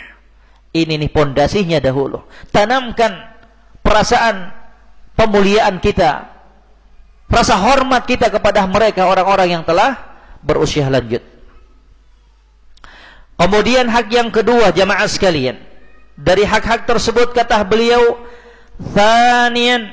Ini 0.74 0.98
nih 0.98 1.10
pondasinya 1.14 1.78
dahulu. 1.78 2.26
Tanamkan 2.50 3.14
perasaan 3.80 4.50
pemuliaan 5.14 5.78
kita, 5.78 6.26
rasa 7.30 7.54
hormat 7.54 8.10
kita 8.10 8.26
kepada 8.26 8.66
mereka 8.66 9.06
orang-orang 9.06 9.54
yang 9.54 9.62
telah 9.62 9.94
berusia 10.42 10.90
lanjut. 10.90 11.22
Kemudian 13.36 13.86
hak 13.86 14.10
yang 14.10 14.28
kedua 14.34 14.74
jamaah 14.74 15.06
sekalian. 15.06 15.62
Dari 16.16 16.42
hak-hak 16.42 16.88
tersebut 16.88 17.36
kata 17.36 17.60
beliau, 17.62 18.18
"Thaniyan 18.96 19.92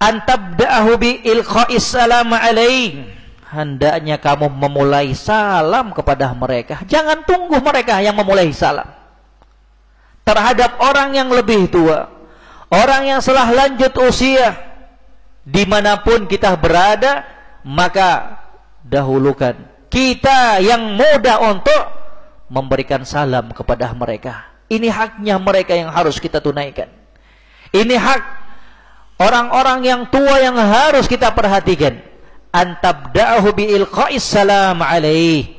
an 0.00 0.24
tabda'ahu 0.24 0.90
bi 0.96 1.20
ilqa'is 1.22 1.84
salam 1.84 2.32
alaih." 2.32 3.06
Hendaknya 3.50 4.18
kamu 4.18 4.46
memulai 4.46 5.10
salam 5.12 5.90
kepada 5.90 6.30
mereka. 6.34 6.86
Jangan 6.86 7.26
tunggu 7.26 7.58
mereka 7.58 7.98
yang 7.98 8.14
memulai 8.14 8.54
salam. 8.54 8.86
Terhadap 10.22 10.78
orang 10.78 11.10
yang 11.18 11.26
lebih 11.26 11.66
tua 11.66 12.20
Orang 12.70 13.02
yang 13.10 13.18
telah 13.18 13.50
lanjut 13.50 13.90
usia 14.06 14.54
di 15.42 15.66
mana 15.66 15.98
pun 16.06 16.30
kita 16.30 16.54
berada 16.54 17.26
maka 17.66 18.38
dahulukan 18.86 19.58
kita 19.90 20.62
yang 20.62 20.94
muda 20.94 21.42
untuk 21.50 21.82
memberikan 22.46 23.02
salam 23.02 23.50
kepada 23.50 23.90
mereka. 23.90 24.46
Ini 24.70 24.86
haknya 24.86 25.34
mereka 25.42 25.74
yang 25.74 25.90
harus 25.90 26.22
kita 26.22 26.38
tunaikan. 26.38 26.86
Ini 27.74 27.98
hak 27.98 28.39
orang-orang 29.20 29.84
yang 29.84 30.00
tua 30.08 30.40
yang 30.40 30.56
harus 30.56 31.04
kita 31.04 31.36
perhatikan. 31.36 32.00
Antabda'ahu 32.50 33.52
bi'ilqa'is 33.54 34.24
salam 34.24 34.82
alaih. 34.82 35.54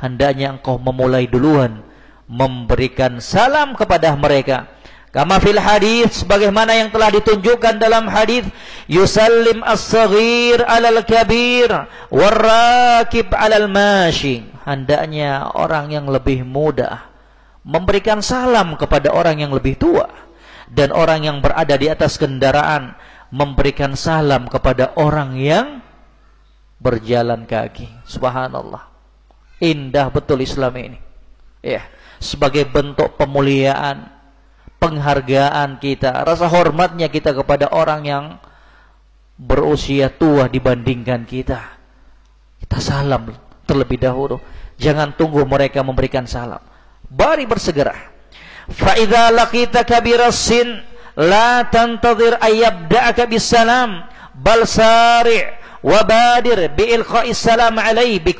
Hendaknya 0.00 0.56
engkau 0.56 0.80
memulai 0.80 1.28
duluan 1.28 1.84
memberikan 2.30 3.18
salam 3.18 3.74
kepada 3.74 4.14
mereka. 4.14 4.70
Kama 5.10 5.42
fil 5.42 5.58
hadis 5.58 6.22
sebagaimana 6.22 6.78
yang 6.78 6.94
telah 6.94 7.10
ditunjukkan 7.10 7.82
dalam 7.82 8.06
hadis 8.06 8.46
yusallim 8.86 9.66
as-saghir 9.66 10.62
'alal 10.62 11.02
kabir 11.02 11.66
warakib 12.14 13.26
'alal 13.34 13.66
mashi. 13.66 14.46
Hendaknya 14.62 15.50
orang 15.50 15.90
yang 15.90 16.06
lebih 16.06 16.46
muda 16.46 17.10
memberikan 17.66 18.22
salam 18.22 18.78
kepada 18.78 19.10
orang 19.10 19.42
yang 19.42 19.50
lebih 19.50 19.74
tua 19.74 20.06
dan 20.70 20.94
orang 20.94 21.26
yang 21.26 21.38
berada 21.42 21.74
di 21.74 21.90
atas 21.90 22.16
kendaraan 22.16 22.94
memberikan 23.34 23.98
salam 23.98 24.46
kepada 24.46 24.94
orang 24.94 25.34
yang 25.38 25.66
berjalan 26.78 27.44
kaki. 27.44 27.90
Subhanallah. 28.06 28.86
Indah 29.60 30.08
betul 30.08 30.40
Islam 30.40 30.72
ini. 30.78 30.98
Ya, 31.60 31.84
sebagai 32.16 32.64
bentuk 32.64 33.20
pemuliaan 33.20 34.08
penghargaan 34.80 35.76
kita, 35.76 36.24
rasa 36.24 36.48
hormatnya 36.48 37.12
kita 37.12 37.36
kepada 37.36 37.68
orang 37.68 38.00
yang 38.08 38.24
berusia 39.36 40.08
tua 40.08 40.48
dibandingkan 40.48 41.28
kita. 41.28 41.60
Kita 42.64 42.78
salam 42.80 43.28
terlebih 43.68 44.00
dahulu. 44.00 44.40
Jangan 44.80 45.12
tunggu 45.12 45.44
mereka 45.44 45.84
memberikan 45.84 46.24
salam. 46.24 46.64
Bari 47.04 47.44
bersegera. 47.44 47.92
Fa 48.70 48.94
idza 48.94 49.34
laqita 49.34 49.82
kabira 49.82 50.30
sin 50.30 50.82
la 51.18 51.66
tantadhir 51.66 52.38
ayyabda'aka 52.38 53.26
bisalam 53.26 54.06
bal 54.34 54.62
sari' 54.64 55.42
wa 55.82 56.00
badir 56.06 56.70
bi 56.72 56.94
ilqa'is 56.94 57.36
salam 57.36 57.76
alaihi 57.76 58.22
bi. 58.22 58.32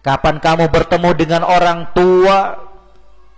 Kapan 0.00 0.36
kamu 0.40 0.64
bertemu 0.72 1.10
dengan 1.12 1.42
orang 1.44 1.92
tua 1.92 2.70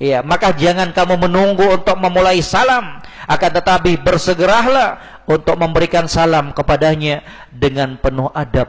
Ya, 0.03 0.18
maka 0.18 0.51
jangan 0.51 0.90
kamu 0.90 1.31
menunggu 1.31 1.62
untuk 1.79 1.94
memulai 1.94 2.42
salam, 2.42 2.98
akan 3.31 3.51
tetapi 3.55 4.03
bersegeralah 4.03 5.22
untuk 5.31 5.55
memberikan 5.55 6.11
salam 6.11 6.51
kepadanya 6.51 7.22
dengan 7.55 7.94
penuh 8.03 8.27
adab 8.35 8.66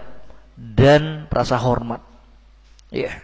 dan 0.53 1.25
rasa 1.33 1.57
hormat. 1.57 2.05
Ya. 2.93 3.17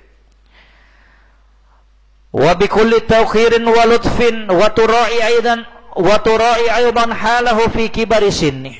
Wa 2.30 2.54
bi 2.54 2.70
kulli 2.70 3.02
tawkhirin 3.10 3.65
wa 3.65 3.84
lutfin 3.89 4.46
wa 4.46 4.70
tura'i 4.70 5.18
aidan 5.18 5.65
wa 5.98 6.15
tura'i 6.22 6.70
aidan 6.70 7.10
halahu 7.10 7.70
fi 7.74 7.89
kibari 7.89 8.30
sinni. 8.30 8.78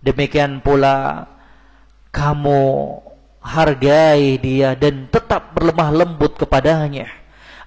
Demikian 0.00 0.64
pula 0.64 1.28
kamu 2.08 2.60
hargai 3.44 4.40
dia 4.40 4.72
dan 4.72 5.08
tetap 5.12 5.52
berlemah 5.52 5.92
lembut 5.92 6.40
kepadanya 6.40 7.08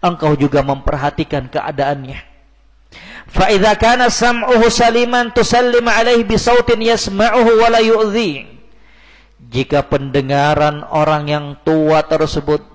engkau 0.01 0.33
juga 0.33 0.65
memperhatikan 0.65 1.47
keadaannya. 1.47 2.19
Fa 3.31 3.47
idza 3.47 3.77
kana 3.79 4.11
sam'uhu 4.11 4.67
saliman 4.67 5.31
tusallim 5.31 5.87
alaihi 5.87 6.27
bi 6.27 6.35
sautin 6.35 6.81
yasma'uhu 6.81 7.61
wa 7.61 7.69
la 7.71 7.79
yu'dhi. 7.79 8.49
Jika 9.51 9.87
pendengaran 9.87 10.83
orang 10.83 11.23
yang 11.29 11.45
tua 11.63 12.03
tersebut, 12.03 12.65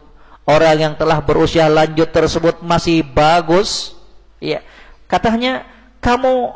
orang 0.46 0.76
yang 0.78 0.94
telah 0.94 1.20
berusia 1.20 1.66
lanjut 1.66 2.08
tersebut 2.08 2.62
masih 2.62 3.02
bagus, 3.02 3.98
ya, 4.40 4.62
katanya 5.10 5.66
kamu 6.00 6.54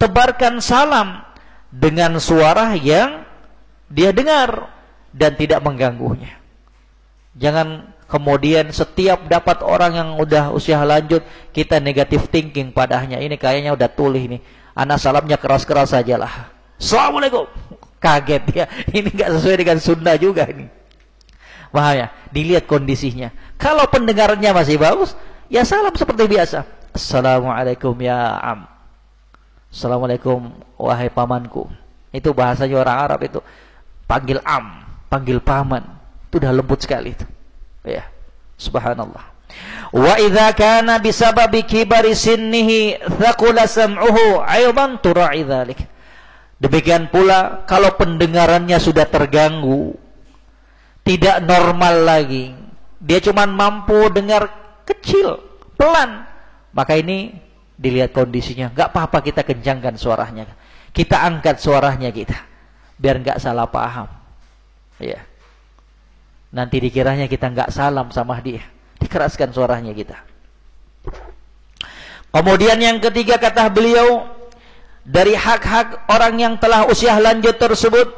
tebarkan 0.00 0.62
salam 0.62 1.26
dengan 1.68 2.16
suara 2.22 2.72
yang 2.78 3.26
dia 3.90 4.14
dengar 4.14 4.70
dan 5.12 5.34
tidak 5.34 5.60
mengganggunya. 5.60 6.38
Jangan 7.36 7.96
Kemudian 8.06 8.70
setiap 8.70 9.26
dapat 9.26 9.66
orang 9.66 9.98
yang 9.98 10.10
udah 10.14 10.54
usia 10.54 10.78
lanjut, 10.86 11.26
kita 11.50 11.82
negatif 11.82 12.30
thinking 12.30 12.70
padanya. 12.70 13.18
Ini 13.18 13.34
kayaknya 13.34 13.74
udah 13.74 13.90
tulih 13.90 14.30
nih. 14.30 14.40
Anak 14.78 15.02
salamnya 15.02 15.34
keras-keras 15.34 15.90
saja 15.90 16.14
lah. 16.14 16.54
Assalamualaikum. 16.78 17.50
Kaget 17.98 18.44
ya. 18.54 18.64
Ini 18.96 19.10
nggak 19.10 19.30
sesuai 19.34 19.56
dengan 19.58 19.78
Sunda 19.82 20.14
juga 20.14 20.46
ini. 20.46 20.70
Wah 21.74 21.92
ya, 21.94 22.06
dilihat 22.30 22.68
kondisinya. 22.70 23.34
Kalau 23.56 23.86
pendengarannya 23.90 24.50
masih 24.52 24.76
bagus, 24.78 25.16
ya 25.50 25.66
salam 25.66 25.94
seperti 25.94 26.26
biasa. 26.30 26.64
Assalamualaikum 26.96 27.92
ya 28.00 28.36
am. 28.40 28.64
Assalamualaikum 29.68 30.52
wahai 30.80 31.12
pamanku. 31.12 31.68
Itu 32.14 32.32
bahasanya 32.32 32.80
orang 32.80 32.96
Arab 32.96 33.20
itu. 33.26 33.40
Panggil 34.08 34.40
am, 34.46 34.86
panggil 35.12 35.42
paman. 35.42 35.84
Itu 36.30 36.40
udah 36.40 36.52
lembut 36.54 36.80
sekali 36.80 37.12
itu. 37.12 37.26
Ya. 37.84 38.08
Subhanallah. 38.56 39.36
Wa 39.92 40.16
idza 40.16 40.56
kana 40.56 40.98
bisababi 40.98 41.62
kibari 41.68 42.16
sinnihi 42.16 42.98
thaqula 43.20 43.68
sam'uhu 43.68 44.40
aidan 44.42 44.98
tura'i 45.04 45.44
dzalik. 45.44 45.78
Demikian 46.56 47.12
pula 47.12 47.68
kalau 47.68 47.92
pendengarannya 48.00 48.80
sudah 48.80 49.04
terganggu, 49.04 49.92
tidak 51.06 51.46
normal 51.46 52.02
lagi, 52.02 52.50
dia 52.98 53.22
cuma 53.22 53.46
mampu 53.46 54.10
dengar 54.10 54.50
kecil, 54.82 55.38
pelan, 55.78 56.26
maka 56.74 56.98
ini 56.98 57.30
dilihat 57.78 58.10
kondisinya. 58.10 58.74
Gak 58.74 58.90
apa-apa 58.90 59.22
kita 59.22 59.46
kencangkan 59.46 59.94
suaranya. 59.94 60.50
Kita 60.90 61.22
angkat 61.22 61.62
suaranya 61.62 62.10
kita. 62.10 62.34
Biar 62.98 63.22
gak 63.22 63.38
salah 63.38 63.70
paham. 63.70 64.10
Ya. 64.98 65.22
Nanti 66.50 66.80
dikiranya 66.80 67.28
kita 67.28 67.52
nggak 67.52 67.68
salam 67.68 68.08
sama 68.10 68.40
dia. 68.40 68.64
Dikeraskan 68.96 69.52
suaranya 69.52 69.92
kita. 69.92 70.16
Kemudian 72.32 72.80
yang 72.80 72.98
ketiga 72.98 73.36
kata 73.36 73.68
beliau 73.68 74.24
dari 75.04 75.36
hak-hak 75.36 76.10
orang 76.10 76.34
yang 76.40 76.54
telah 76.56 76.88
usia 76.88 77.14
lanjut 77.20 77.60
tersebut, 77.60 78.08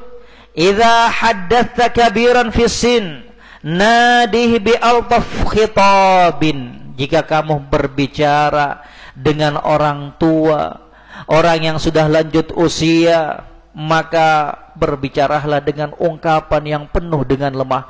"Idza 0.59 1.07
haddatsa 1.07 1.95
kabiran 1.95 2.51
fi 2.51 2.67
sin, 2.67 3.23
nadih 3.63 4.59
bi 4.59 4.75
altaf 4.75 5.47
khitabin." 5.55 6.91
Jika 6.99 7.23
kamu 7.23 7.71
berbicara 7.71 8.83
dengan 9.15 9.63
orang 9.63 10.19
tua, 10.19 10.91
orang 11.31 11.59
yang 11.63 11.79
sudah 11.79 12.11
lanjut 12.11 12.51
usia, 12.59 13.47
maka 13.71 14.51
berbicaralah 14.75 15.63
dengan 15.63 15.95
ungkapan 15.95 16.63
yang 16.67 16.85
penuh 16.91 17.23
dengan 17.23 17.55
lemah 17.55 17.87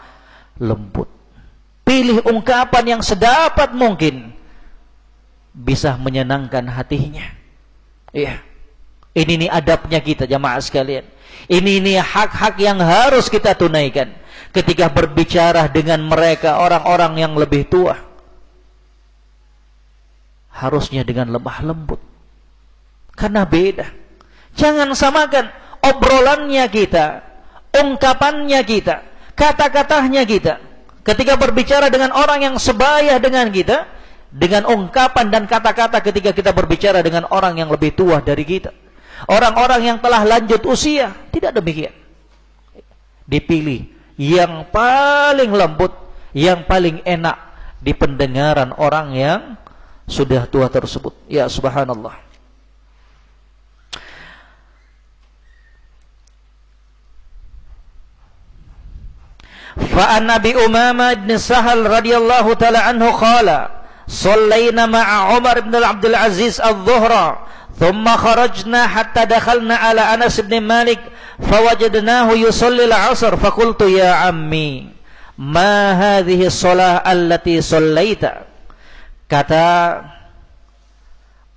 lembut. 0.60 1.08
Pilih 1.88 2.20
ungkapan 2.28 3.00
yang 3.00 3.02
sedapat 3.04 3.72
mungkin 3.72 4.36
bisa 5.56 5.96
menyenangkan 5.96 6.68
hatinya. 6.68 7.24
Iya. 8.12 8.44
Ini 9.18 9.46
nih 9.46 9.50
adabnya 9.50 9.98
kita 9.98 10.30
jamaah 10.30 10.62
sekalian. 10.62 11.02
Ini 11.50 11.82
nih 11.82 11.98
hak-hak 11.98 12.54
yang 12.62 12.78
harus 12.78 13.26
kita 13.26 13.58
tunaikan 13.58 14.14
ketika 14.54 14.86
berbicara 14.86 15.66
dengan 15.66 16.06
mereka 16.06 16.62
orang-orang 16.62 17.18
yang 17.18 17.32
lebih 17.34 17.66
tua. 17.66 17.98
Harusnya 20.54 21.02
dengan 21.02 21.34
lemah 21.34 21.58
lembut. 21.66 21.98
Karena 23.18 23.42
beda. 23.42 23.90
Jangan 24.54 24.94
samakan 24.94 25.50
obrolannya 25.82 26.66
kita, 26.70 27.26
ungkapannya 27.74 28.62
kita 28.62 29.08
kata-katanya 29.38 30.26
kita. 30.26 30.54
Ketika 31.06 31.38
berbicara 31.38 31.88
dengan 31.88 32.12
orang 32.12 32.42
yang 32.42 32.54
sebaya 32.58 33.16
dengan 33.22 33.48
kita, 33.48 33.86
dengan 34.28 34.66
ungkapan 34.68 35.30
dan 35.32 35.46
kata-kata 35.48 36.02
ketika 36.04 36.34
kita 36.34 36.50
berbicara 36.52 37.00
dengan 37.00 37.24
orang 37.30 37.56
yang 37.62 37.70
lebih 37.70 37.94
tua 37.94 38.20
dari 38.20 38.44
kita. 38.44 38.74
Orang-orang 39.26 39.82
yang 39.82 39.98
telah 39.98 40.22
lanjut 40.22 40.62
usia, 40.68 41.10
tidak 41.34 41.58
demikian. 41.58 41.94
Dipilih 43.26 43.90
yang 44.14 44.70
paling 44.70 45.50
lembut, 45.50 45.90
yang 46.34 46.62
paling 46.66 47.02
enak 47.02 47.38
di 47.82 47.94
pendengaran 47.94 48.74
orang 48.78 49.14
yang 49.14 49.40
sudah 50.06 50.46
tua 50.46 50.70
tersebut. 50.70 51.14
Ya 51.26 51.50
subhanallah. 51.50 52.28
Fa'an 59.78 60.26
Nabi 60.26 60.58
Umama 60.58 61.14
bin 61.14 61.38
Sahal 61.38 61.86
radhiyallahu 61.86 62.58
taala 62.58 62.90
anhu 62.90 63.14
qala 63.14 63.77
صلينا 64.08 64.88
ma'a 64.88 65.36
Umar 65.36 65.60
بن 65.60 65.76
Abdul 65.76 66.16
Aziz 66.16 66.56
al-Dhuhra 66.56 67.44
Thumma 67.76 68.16
kharajna 68.16 68.88
hatta 68.88 69.28
dakhalna 69.28 69.76
ala 69.76 70.16
Anas 70.16 70.40
مالك 70.40 70.64
Malik 70.64 71.00
Fawajadnahu 71.44 72.34
العصر 72.64 73.36
فقلت 73.36 73.84
يا 73.86 73.86
Fakultu 73.86 73.86
ya 73.92 74.26
ammi 74.26 74.90
Ma 75.38 75.94
التي 76.18 76.50
salah 76.50 77.04
allati 77.04 77.60
Kata 79.28 79.68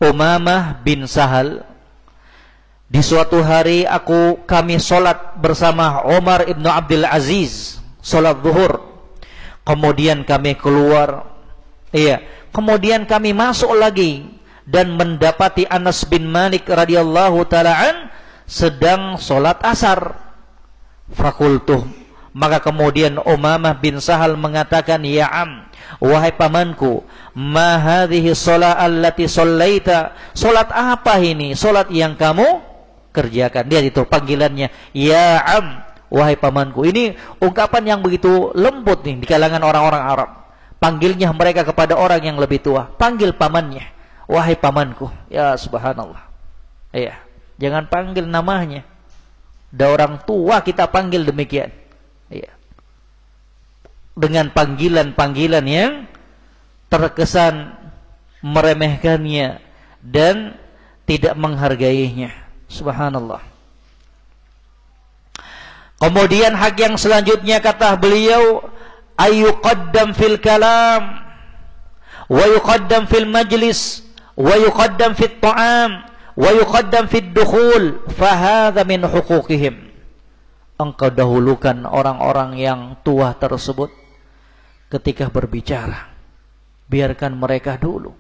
Umamah 0.04 0.84
bin 0.84 1.08
Sahal 1.08 1.64
Di 2.92 3.00
suatu 3.00 3.40
hari 3.42 3.88
aku 3.88 4.44
kami 4.44 4.78
solat 4.78 5.40
bersama 5.40 6.04
Umar 6.04 6.46
ibnu 6.46 6.68
Abdul 6.68 7.08
Aziz 7.08 7.80
Solat 8.02 8.42
zuhur. 8.42 8.82
Kemudian 9.62 10.26
kami 10.26 10.58
keluar. 10.58 11.30
Iya 11.94 12.41
kemudian 12.52 13.08
kami 13.08 13.32
masuk 13.36 13.74
lagi 13.76 14.28
dan 14.68 14.96
mendapati 14.96 15.66
Anas 15.68 16.06
bin 16.08 16.30
Malik 16.30 16.68
radhiyallahu 16.70 17.44
taalaan 17.50 18.12
sedang 18.46 19.18
solat 19.18 19.60
asar. 19.64 20.20
Fakultuh 21.12 21.84
maka 22.32 22.64
kemudian 22.64 23.20
Umamah 23.20 23.76
bin 23.84 24.00
Sahal 24.00 24.40
mengatakan 24.40 25.04
ya 25.04 25.28
am 25.28 25.68
wahai 26.00 26.32
pamanku 26.32 27.04
ma 27.36 27.76
hadhihi 27.76 28.32
shalah 28.32 28.80
allati 28.80 29.28
sallaita 29.28 30.16
salat 30.32 30.72
apa 30.72 31.20
ini? 31.20 31.52
Salat 31.52 31.92
yang 31.92 32.16
kamu 32.16 32.64
kerjakan. 33.12 33.68
Dia 33.68 33.84
itu 33.84 34.08
panggilannya. 34.08 34.72
Ya 34.96 35.44
am 35.44 35.84
wahai 36.08 36.40
pamanku. 36.40 36.88
Ini 36.88 37.20
ungkapan 37.44 37.84
yang 37.84 38.00
begitu 38.00 38.56
lembut 38.56 39.04
nih 39.04 39.20
di 39.20 39.28
kalangan 39.28 39.60
orang-orang 39.68 40.04
Arab 40.08 40.41
panggilnya 40.82 41.30
mereka 41.30 41.62
kepada 41.62 41.94
orang 41.94 42.26
yang 42.26 42.42
lebih 42.42 42.58
tua. 42.58 42.90
Panggil 42.90 43.38
pamannya. 43.38 43.86
Wahai 44.26 44.58
pamanku. 44.58 45.14
Ya 45.30 45.54
subhanallah. 45.54 46.26
Iya. 46.90 47.22
Jangan 47.62 47.86
panggil 47.86 48.26
namanya. 48.26 48.82
Ada 49.70 49.86
orang 49.94 50.14
tua 50.26 50.66
kita 50.66 50.90
panggil 50.90 51.22
demikian. 51.22 51.70
Iya. 52.34 52.50
Dengan 54.18 54.50
panggilan-panggilan 54.50 55.66
yang 55.70 56.10
terkesan 56.92 57.78
meremehkannya 58.42 59.62
dan 60.02 60.58
tidak 61.06 61.38
menghargainya. 61.38 62.34
Subhanallah. 62.68 63.40
Kemudian 66.02 66.58
hak 66.58 66.76
yang 66.82 66.98
selanjutnya 66.98 67.62
kata 67.62 67.94
beliau 68.02 68.66
ayyuqaddam 69.22 70.18
fil 70.18 70.42
kalam 70.42 71.22
wa 72.32 72.44
yuqaddam 72.48 73.06
fil 73.06 73.30
majlis 73.30 74.02
wa 74.34 74.56
yuqaddam 74.58 75.14
fit 75.14 75.38
ta'am 75.38 76.08
wa 76.34 76.50
yuqaddam 76.56 77.06
fit 77.12 77.30
dukhul 77.36 78.02
fa 78.18 78.32
hadha 78.34 78.82
min 78.88 79.06
huquqihim 79.06 79.94
engkau 80.82 81.14
dahulukan 81.14 81.86
orang-orang 81.86 82.58
yang 82.58 82.80
tua 83.06 83.38
tersebut 83.38 83.94
ketika 84.90 85.30
berbicara 85.30 86.12
biarkan 86.92 87.40
mereka 87.40 87.80
dulu. 87.80 88.12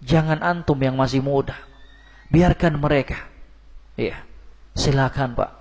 Jangan 0.00 0.40
antum 0.40 0.80
yang 0.80 0.96
masih 0.96 1.20
muda. 1.20 1.60
Biarkan 2.32 2.80
mereka. 2.80 3.28
Iya. 4.00 4.24
Silakan, 4.72 5.36
Pak. 5.36 5.52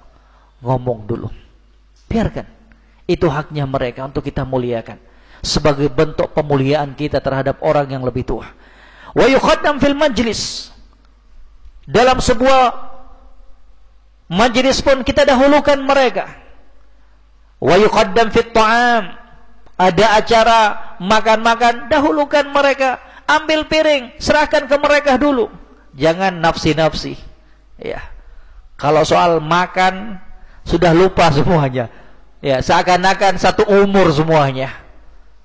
Ngomong 0.63 1.03
dulu. 1.03 1.27
Biarkan. 2.07 2.47
Itu 3.05 3.29
haknya 3.29 3.69
mereka 3.69 4.05
untuk 4.09 4.25
kita 4.25 4.43
muliakan. 4.45 4.97
Sebagai 5.45 5.93
bentuk 5.93 6.33
pemuliaan 6.33 6.97
kita 6.97 7.21
terhadap 7.21 7.61
orang 7.61 7.85
yang 7.89 8.01
lebih 8.01 8.25
tua. 8.25 8.49
Wa 9.13 9.25
yuqaddam 9.29 9.77
fil 9.77 9.93
majlis. 9.93 10.73
Dalam 11.85 12.17
sebuah 12.17 12.61
majlis 14.33 14.81
pun 14.81 15.05
kita 15.05 15.21
dahulukan 15.21 15.77
mereka. 15.85 16.33
Wa 17.61 17.77
yuqaddam 17.77 18.33
fit 18.33 18.49
ta'am 18.49 19.25
ada 19.75 20.05
acara 20.15 20.59
makan-makan, 21.03 21.91
dahulukan 21.91 22.47
mereka. 22.47 22.99
Ambil 23.25 23.67
piring, 23.67 24.15
serahkan 24.21 24.69
ke 24.69 24.75
mereka 24.79 25.17
dulu. 25.19 25.51
Jangan 25.97 26.39
nafsi-nafsi. 26.39 27.17
Ya. 27.81 27.99
Kalau 28.77 29.01
soal 29.03 29.41
makan, 29.41 30.21
sudah 30.63 30.95
lupa 30.95 31.27
semuanya. 31.35 31.91
Ya, 32.45 32.61
seakan-akan 32.61 33.41
satu 33.41 33.65
umur 33.65 34.13
semuanya. 34.13 34.69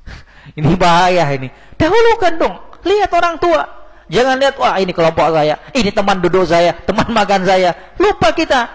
Ini 0.58 0.76
bahaya 0.76 1.24
ini. 1.32 1.48
Dahulukan 1.80 2.36
dong. 2.36 2.60
Lihat 2.84 3.08
orang 3.16 3.40
tua. 3.40 3.64
Jangan 4.12 4.36
lihat, 4.36 4.60
wah 4.60 4.76
ini 4.76 4.90
kelompok 4.92 5.32
saya. 5.32 5.64
Ini 5.72 5.96
teman 5.96 6.20
duduk 6.20 6.44
saya. 6.44 6.76
Teman 6.76 7.08
makan 7.18 7.48
saya. 7.48 7.72
Lupa 7.96 8.36
kita. 8.36 8.68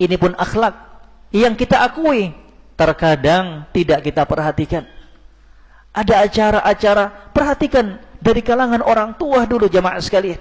Ini 0.00 0.16
pun 0.16 0.32
akhlak. 0.32 0.72
Yang 1.28 1.66
kita 1.66 1.84
akui 1.84 2.32
terkadang 2.78 3.68
tidak 3.76 4.00
kita 4.00 4.24
perhatikan. 4.24 4.88
Ada 5.92 6.24
acara-acara, 6.24 7.04
perhatikan 7.36 8.00
dari 8.16 8.40
kalangan 8.40 8.80
orang 8.80 9.12
tua 9.20 9.44
dulu 9.44 9.68
jamaah 9.68 10.00
sekalian. 10.00 10.40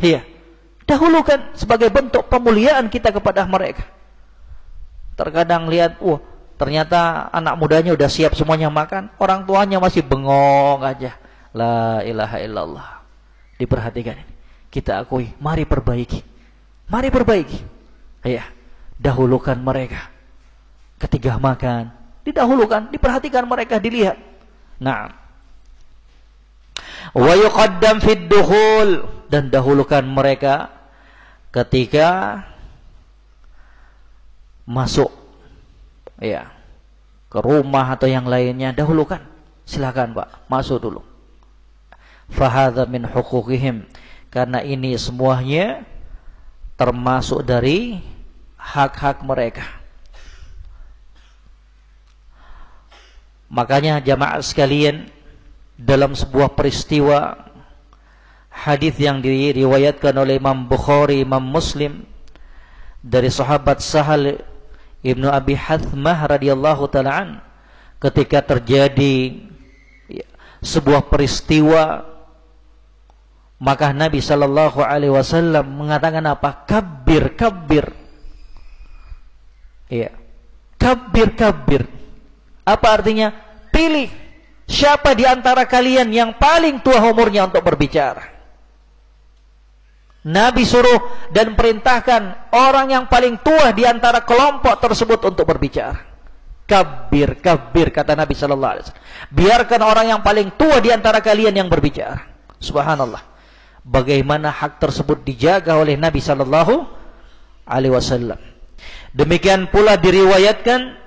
Iya. 0.00 0.24
Dahulukan 0.88 1.52
sebagai 1.52 1.92
bentuk 1.92 2.32
pemuliaan 2.32 2.88
kita 2.88 3.12
kepada 3.12 3.44
mereka. 3.44 3.99
Terkadang 5.20 5.68
lihat, 5.68 6.00
wah, 6.00 6.16
ternyata 6.56 7.28
anak 7.28 7.60
mudanya 7.60 7.92
udah 7.92 8.08
siap 8.08 8.32
semuanya 8.32 8.72
makan, 8.72 9.12
orang 9.20 9.44
tuanya 9.44 9.76
masih 9.76 10.00
bengong 10.00 10.80
aja. 10.80 11.20
La 11.52 12.00
ilaha 12.00 12.40
illallah. 12.40 12.88
Diperhatikan 13.60 14.16
ini. 14.16 14.32
Kita 14.72 15.04
akui, 15.04 15.28
mari 15.36 15.68
perbaiki. 15.68 16.24
Mari 16.88 17.12
perbaiki. 17.12 17.60
Iya. 18.24 18.48
Dahulukan 18.96 19.60
mereka 19.60 20.08
ketika 21.00 21.36
makan, 21.36 21.92
didahulukan, 22.24 22.92
diperhatikan 22.92 23.44
mereka, 23.44 23.76
dilihat. 23.76 24.16
Nah. 24.80 25.12
Wa 27.12 27.32
yuqaddam 27.36 28.00
fid 28.04 28.28
dan 29.28 29.52
dahulukan 29.52 30.04
mereka 30.04 30.68
ketika 31.50 32.40
masuk 34.68 35.10
ya 36.20 36.52
ke 37.30 37.38
rumah 37.38 37.94
atau 37.94 38.10
yang 38.10 38.26
lainnya 38.26 38.74
dahulukan. 38.74 39.22
Silakan 39.64 40.18
Pak, 40.18 40.50
masuk 40.50 40.82
dulu. 40.82 41.00
Fahadha 42.30 42.86
min 42.90 43.06
huquqihim 43.06 43.86
karena 44.30 44.62
ini 44.62 44.98
semuanya 44.98 45.86
termasuk 46.74 47.46
dari 47.46 48.02
hak-hak 48.58 49.22
mereka. 49.22 49.66
Makanya 53.50 53.98
jamaah 53.98 54.38
sekalian 54.42 55.10
dalam 55.74 56.14
sebuah 56.14 56.54
peristiwa 56.54 57.50
hadis 58.50 58.94
yang 58.98 59.18
diriwayatkan 59.18 60.14
oleh 60.14 60.38
Imam 60.38 60.70
Bukhari, 60.70 61.22
Imam 61.26 61.42
Muslim 61.42 62.06
dari 63.02 63.26
sahabat 63.26 63.82
Sahal 63.82 64.38
Ibnu 65.00 65.32
Abi 65.32 65.56
Hathmah 65.56 66.28
radhiyallahu 66.28 66.84
taala 66.92 67.40
ketika 68.00 68.44
terjadi 68.44 69.48
sebuah 70.60 71.08
peristiwa 71.08 72.04
maka 73.60 73.92
Nabi 73.92 74.24
sallallahu 74.24 74.80
alaihi 74.80 75.12
wasallam 75.12 75.84
mengatakan 75.84 76.24
apa? 76.24 76.64
Kabir, 76.64 77.36
kabir. 77.36 77.92
Ya. 79.92 80.16
Kabir, 80.80 81.36
kabir. 81.36 81.84
Apa 82.64 82.96
artinya? 82.96 83.36
Pilih 83.68 84.08
siapa 84.64 85.12
di 85.12 85.28
antara 85.28 85.68
kalian 85.68 86.08
yang 86.08 86.40
paling 86.40 86.80
tua 86.80 87.04
umurnya 87.04 87.52
untuk 87.52 87.60
berbicara. 87.60 88.39
Nabi 90.20 90.68
suruh 90.68 91.30
dan 91.32 91.56
perintahkan 91.56 92.52
orang 92.52 92.92
yang 92.92 93.04
paling 93.08 93.40
tua 93.40 93.72
di 93.72 93.88
antara 93.88 94.20
kelompok 94.20 94.76
tersebut 94.76 95.16
untuk 95.24 95.48
berbicara. 95.48 95.96
Kabir, 96.68 97.40
kabir 97.40 97.88
kata 97.88 98.14
Nabi 98.14 98.36
sallallahu 98.36 98.72
alaihi 98.76 98.84
wasallam. 98.84 99.06
Biarkan 99.32 99.80
orang 99.80 100.06
yang 100.12 100.20
paling 100.20 100.52
tua 100.54 100.78
di 100.78 100.92
antara 100.92 101.24
kalian 101.24 101.56
yang 101.56 101.68
berbicara. 101.72 102.20
Subhanallah. 102.60 103.24
Bagaimana 103.80 104.52
hak 104.52 104.76
tersebut 104.76 105.24
dijaga 105.24 105.80
oleh 105.80 105.96
Nabi 105.96 106.20
sallallahu 106.20 106.84
alaihi 107.64 107.96
wasallam. 107.96 108.38
Demikian 109.16 109.72
pula 109.72 109.96
diriwayatkan 109.96 111.00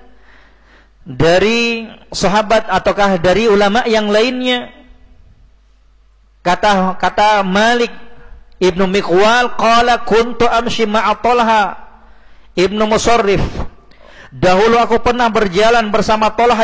dari 1.06 1.86
sahabat 2.10 2.66
ataukah 2.66 3.20
dari 3.22 3.46
ulama 3.46 3.84
yang 3.84 4.08
lainnya 4.08 4.72
kata 6.40 6.96
kata 6.96 7.44
Malik 7.44 7.92
Ibnu 8.62 8.86
Miqwal 8.86 9.58
qala 9.58 10.06
kuntu 10.06 10.46
amshi 10.46 10.86
ma'a 10.86 11.18
Talha 11.18 11.62
Ibnu 12.54 12.86
Musarrif 12.86 13.42
dahulu 14.30 14.78
aku 14.78 15.02
pernah 15.02 15.26
berjalan 15.30 15.90
bersama 15.90 16.30
Talha 16.38 16.62